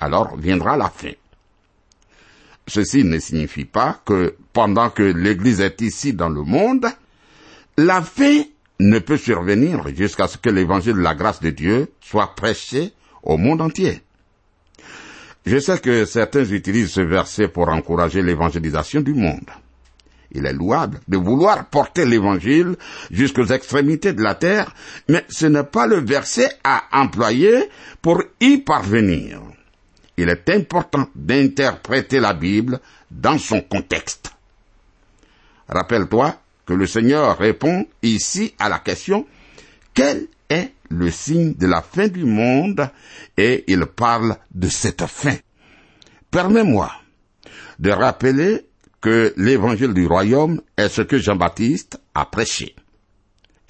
Alors 0.00 0.36
viendra 0.36 0.76
la 0.76 0.88
fin. 0.88 1.12
Ceci 2.66 3.04
ne 3.04 3.18
signifie 3.18 3.64
pas 3.64 4.00
que 4.04 4.36
pendant 4.52 4.90
que 4.90 5.02
l'Église 5.02 5.60
est 5.60 5.80
ici 5.80 6.12
dans 6.12 6.28
le 6.28 6.42
monde, 6.42 6.86
la 7.78 8.02
fin 8.02 8.42
ne 8.80 8.98
peut 8.98 9.16
survenir 9.16 9.86
jusqu'à 9.94 10.26
ce 10.26 10.36
que 10.36 10.50
l'évangile 10.50 10.94
de 10.94 11.00
la 11.00 11.14
grâce 11.14 11.40
de 11.40 11.50
Dieu 11.50 11.92
soit 12.00 12.34
prêché 12.34 12.92
au 13.22 13.36
monde 13.36 13.60
entier. 13.60 14.02
Je 15.46 15.58
sais 15.60 15.78
que 15.78 16.04
certains 16.04 16.44
utilisent 16.44 16.90
ce 16.90 17.00
verset 17.00 17.46
pour 17.46 17.68
encourager 17.68 18.20
l'évangélisation 18.20 19.00
du 19.00 19.14
monde. 19.14 19.48
Il 20.32 20.44
est 20.44 20.52
louable 20.52 20.98
de 21.06 21.16
vouloir 21.16 21.66
porter 21.66 22.04
l'évangile 22.04 22.74
jusqu'aux 23.12 23.46
extrémités 23.46 24.12
de 24.12 24.22
la 24.22 24.34
terre, 24.34 24.74
mais 25.08 25.24
ce 25.28 25.46
n'est 25.46 25.62
pas 25.62 25.86
le 25.86 26.00
verset 26.00 26.50
à 26.64 26.82
employer 26.92 27.70
pour 28.02 28.24
y 28.40 28.58
parvenir. 28.58 29.40
Il 30.16 30.28
est 30.28 30.50
important 30.50 31.08
d'interpréter 31.14 32.18
la 32.18 32.34
Bible 32.34 32.80
dans 33.12 33.38
son 33.38 33.60
contexte. 33.60 34.32
Rappelle-toi 35.68 36.34
que 36.68 36.74
le 36.74 36.86
Seigneur 36.86 37.38
répond 37.38 37.86
ici 38.02 38.54
à 38.58 38.68
la 38.68 38.78
question 38.78 39.26
quel 39.94 40.26
est 40.50 40.74
le 40.90 41.10
signe 41.10 41.54
de 41.54 41.66
la 41.66 41.80
fin 41.80 42.08
du 42.08 42.24
monde? 42.24 42.90
Et 43.38 43.64
il 43.68 43.86
parle 43.86 44.36
de 44.54 44.68
cette 44.68 45.06
fin. 45.06 45.36
Permets-moi 46.30 46.92
de 47.78 47.90
rappeler 47.90 48.66
que 49.00 49.32
l'évangile 49.38 49.94
du 49.94 50.06
royaume 50.06 50.60
est 50.76 50.90
ce 50.90 51.00
que 51.00 51.18
Jean-Baptiste 51.18 51.98
a 52.14 52.26
prêché. 52.26 52.76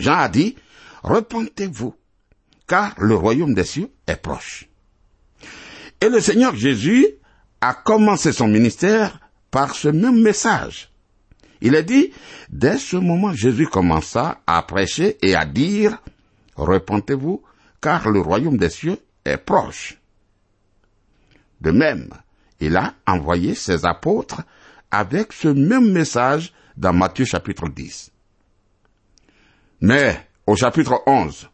Jean 0.01 0.19
a 0.19 0.29
dit, 0.29 0.57
repentez-vous, 1.05 1.95
car 2.67 2.95
le 2.99 3.15
royaume 3.15 3.55
des 3.55 3.65
cieux 3.65 3.91
est 4.09 4.21
proche. 4.21 4.69
Et 6.01 6.09
le 6.09 6.21
Seigneur 6.21 6.57
Jésus 6.57 7.07
a 7.61 7.75
commencé 7.75 8.33
son 8.33 8.49
ministère 8.49 9.21
par 9.53 9.77
ce 9.77 9.87
même 9.87 10.21
message. 10.21 10.91
Il 11.61 11.75
a 11.77 11.83
dit, 11.83 12.13
dès 12.51 12.79
ce 12.79 12.97
moment, 12.97 13.33
Jésus 13.33 13.67
commença 13.67 14.41
à 14.47 14.63
prêcher 14.63 15.19
et 15.23 15.35
à 15.35 15.45
dire, 15.45 15.99
repentez-vous, 16.57 17.43
car 17.81 18.09
le 18.09 18.21
royaume 18.21 18.57
des 18.57 18.71
cieux 18.71 18.99
est 19.25 19.39
proche. 19.39 19.99
De 21.61 21.71
même, 21.71 22.11
il 22.61 22.77
a 22.77 22.95
envoyé 23.07 23.55
ses 23.55 23.85
apôtres 23.85 24.43
avec 24.91 25.33
ce 25.33 25.49
même 25.49 25.91
message 25.93 26.53
dans 26.77 26.93
Matthieu 26.93 27.25
chapitre 27.25 27.69
10. 27.69 28.11
Mais 29.81 30.29
au 30.47 30.57
chapitre 30.57 31.03
11, 31.07 31.49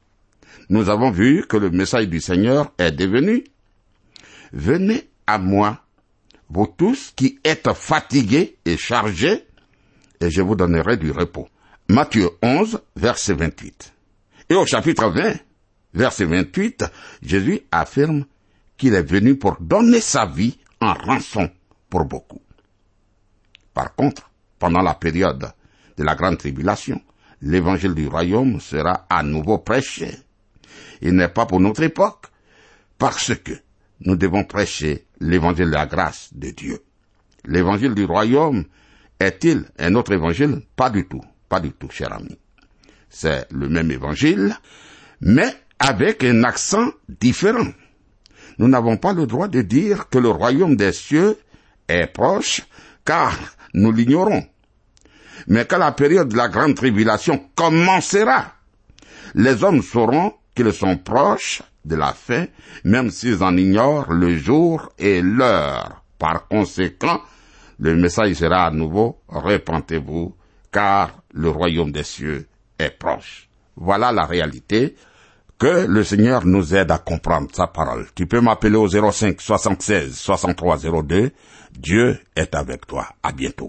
nous 0.71 0.89
avons 0.89 1.11
vu 1.11 1.47
que 1.47 1.57
le 1.57 1.71
message 1.71 2.09
du 2.09 2.21
Seigneur 2.21 2.73
est 2.79 2.93
devenu 2.93 3.45
Venez 4.53 5.09
à 5.27 5.39
moi, 5.39 5.81
vous 6.49 6.67
tous 6.67 7.13
qui 7.17 7.39
êtes 7.45 7.73
fatigués 7.73 8.57
et 8.65 8.77
chargés, 8.77 9.45
et 10.21 10.31
je 10.31 10.43
vous 10.43 10.55
donnerai 10.55 10.97
du 10.97 11.11
repos. 11.11 11.49
Matthieu 11.89 12.31
11, 12.43 12.81
verset 12.97 13.35
28. 13.35 13.93
Et 14.51 14.55
au 14.55 14.67
chapitre 14.67 15.09
20, 15.09 15.35
verset 15.93 16.25
28, 16.25 16.85
Jésus 17.23 17.61
affirme 17.71 18.25
qu'il 18.77 18.95
est 18.95 19.03
venu 19.03 19.37
pour 19.37 19.57
donner 19.61 20.01
sa 20.01 20.27
vie 20.27 20.59
en 20.81 20.95
rançon 20.95 21.51
pour 21.89 22.05
beaucoup. 22.05 22.41
Par 23.73 23.95
contre, 23.95 24.31
pendant 24.59 24.83
la 24.83 24.95
période 24.95 25.53
de 25.97 26.05
la 26.05 26.15
grande 26.15 26.39
tribulation, 26.39 27.01
l'évangile 27.43 27.95
du 27.95 28.09
royaume 28.09 28.61
sera 28.61 29.07
à 29.11 29.23
nouveau 29.23 29.59
prêché. 29.59 30.11
Il 31.03 31.15
n'est 31.15 31.29
pas 31.29 31.47
pour 31.47 31.61
notre 31.61 31.83
époque, 31.83 32.27
parce 32.99 33.35
que 33.35 33.53
nous 34.01 34.17
devons 34.17 34.45
prêcher 34.45 35.07
l'évangile 35.21 35.67
de 35.67 35.73
la 35.73 35.87
grâce 35.87 36.31
de 36.33 36.51
Dieu. 36.51 36.83
L'évangile 37.45 37.95
du 37.95 38.05
royaume 38.05 38.65
est-il 39.21 39.65
un 39.79 39.95
autre 39.95 40.13
évangile? 40.13 40.63
Pas 40.77 40.91
du 40.91 41.07
tout, 41.07 41.23
pas 41.49 41.61
du 41.61 41.73
tout, 41.73 41.91
cher 41.91 42.13
ami. 42.13 42.39
C'est 43.09 43.47
le 43.53 43.69
même 43.69 43.91
évangile, 43.91 44.57
mais 45.21 45.55
avec 45.79 46.25
un 46.25 46.45
accent 46.45 46.91
différent. 47.09 47.73
Nous 48.59 48.69
n'avons 48.69 48.97
pas 48.97 49.13
le 49.13 49.27
droit 49.27 49.49
de 49.49 49.63
dire 49.63 50.09
que 50.09 50.19
le 50.19 50.29
royaume 50.29 50.77
des 50.77 50.93
cieux 50.93 51.37
est 51.89 52.07
proche, 52.07 52.63
car 53.05 53.37
nous 53.75 53.93
l'ignorons. 53.93 54.45
Mais 55.49 55.67
quand 55.67 55.79
la 55.79 55.93
période 55.93 56.29
de 56.29 56.37
la 56.37 56.49
grande 56.49 56.75
tribulation 56.75 57.51
commencera, 57.55 58.55
les 59.35 59.63
hommes 59.65 59.83
sauront 59.83 60.35
qu'ils 60.55 60.73
sont 60.73 60.97
proches 60.97 61.63
de 61.85 61.97
la 61.97 62.13
fin, 62.13 62.47
même 62.85 63.11
s'ils 63.11 63.43
en 63.43 63.57
ignorent 63.57 64.13
le 64.13 64.37
jour 64.37 64.91
et 64.99 65.21
l'heure. 65.21 66.03
Par 66.19 66.49
conséquent, 66.49 67.21
le 67.79 67.97
message 67.97 68.35
sera 68.35 68.67
à 68.67 68.71
nouveau, 68.71 69.19
repentez-vous, 69.29 70.35
car 70.73 71.23
le 71.33 71.51
royaume 71.51 71.93
des 71.93 72.03
cieux 72.03 72.47
est 72.79 72.99
proche. 72.99 73.49
Voilà 73.77 74.13
la 74.13 74.25
réalité. 74.25 74.95
Que 75.57 75.87
le 75.87 76.03
Seigneur 76.03 76.45
nous 76.45 76.75
aide 76.75 76.91
à 76.91 76.99
comprendre 76.99 77.49
sa 77.53 77.69
parole. 77.69 78.07
Tu 78.17 78.27
peux 78.27 78.41
m'appeler 78.41 78.77
au 78.77 78.89
05 78.89 79.41
76 79.41 80.15
63 80.17 80.79
02. 81.05 81.31
Dieu 81.79 82.19
est 82.35 82.55
avec 82.57 82.87
toi. 82.87 83.07
À 83.23 83.31
bientôt. 83.31 83.69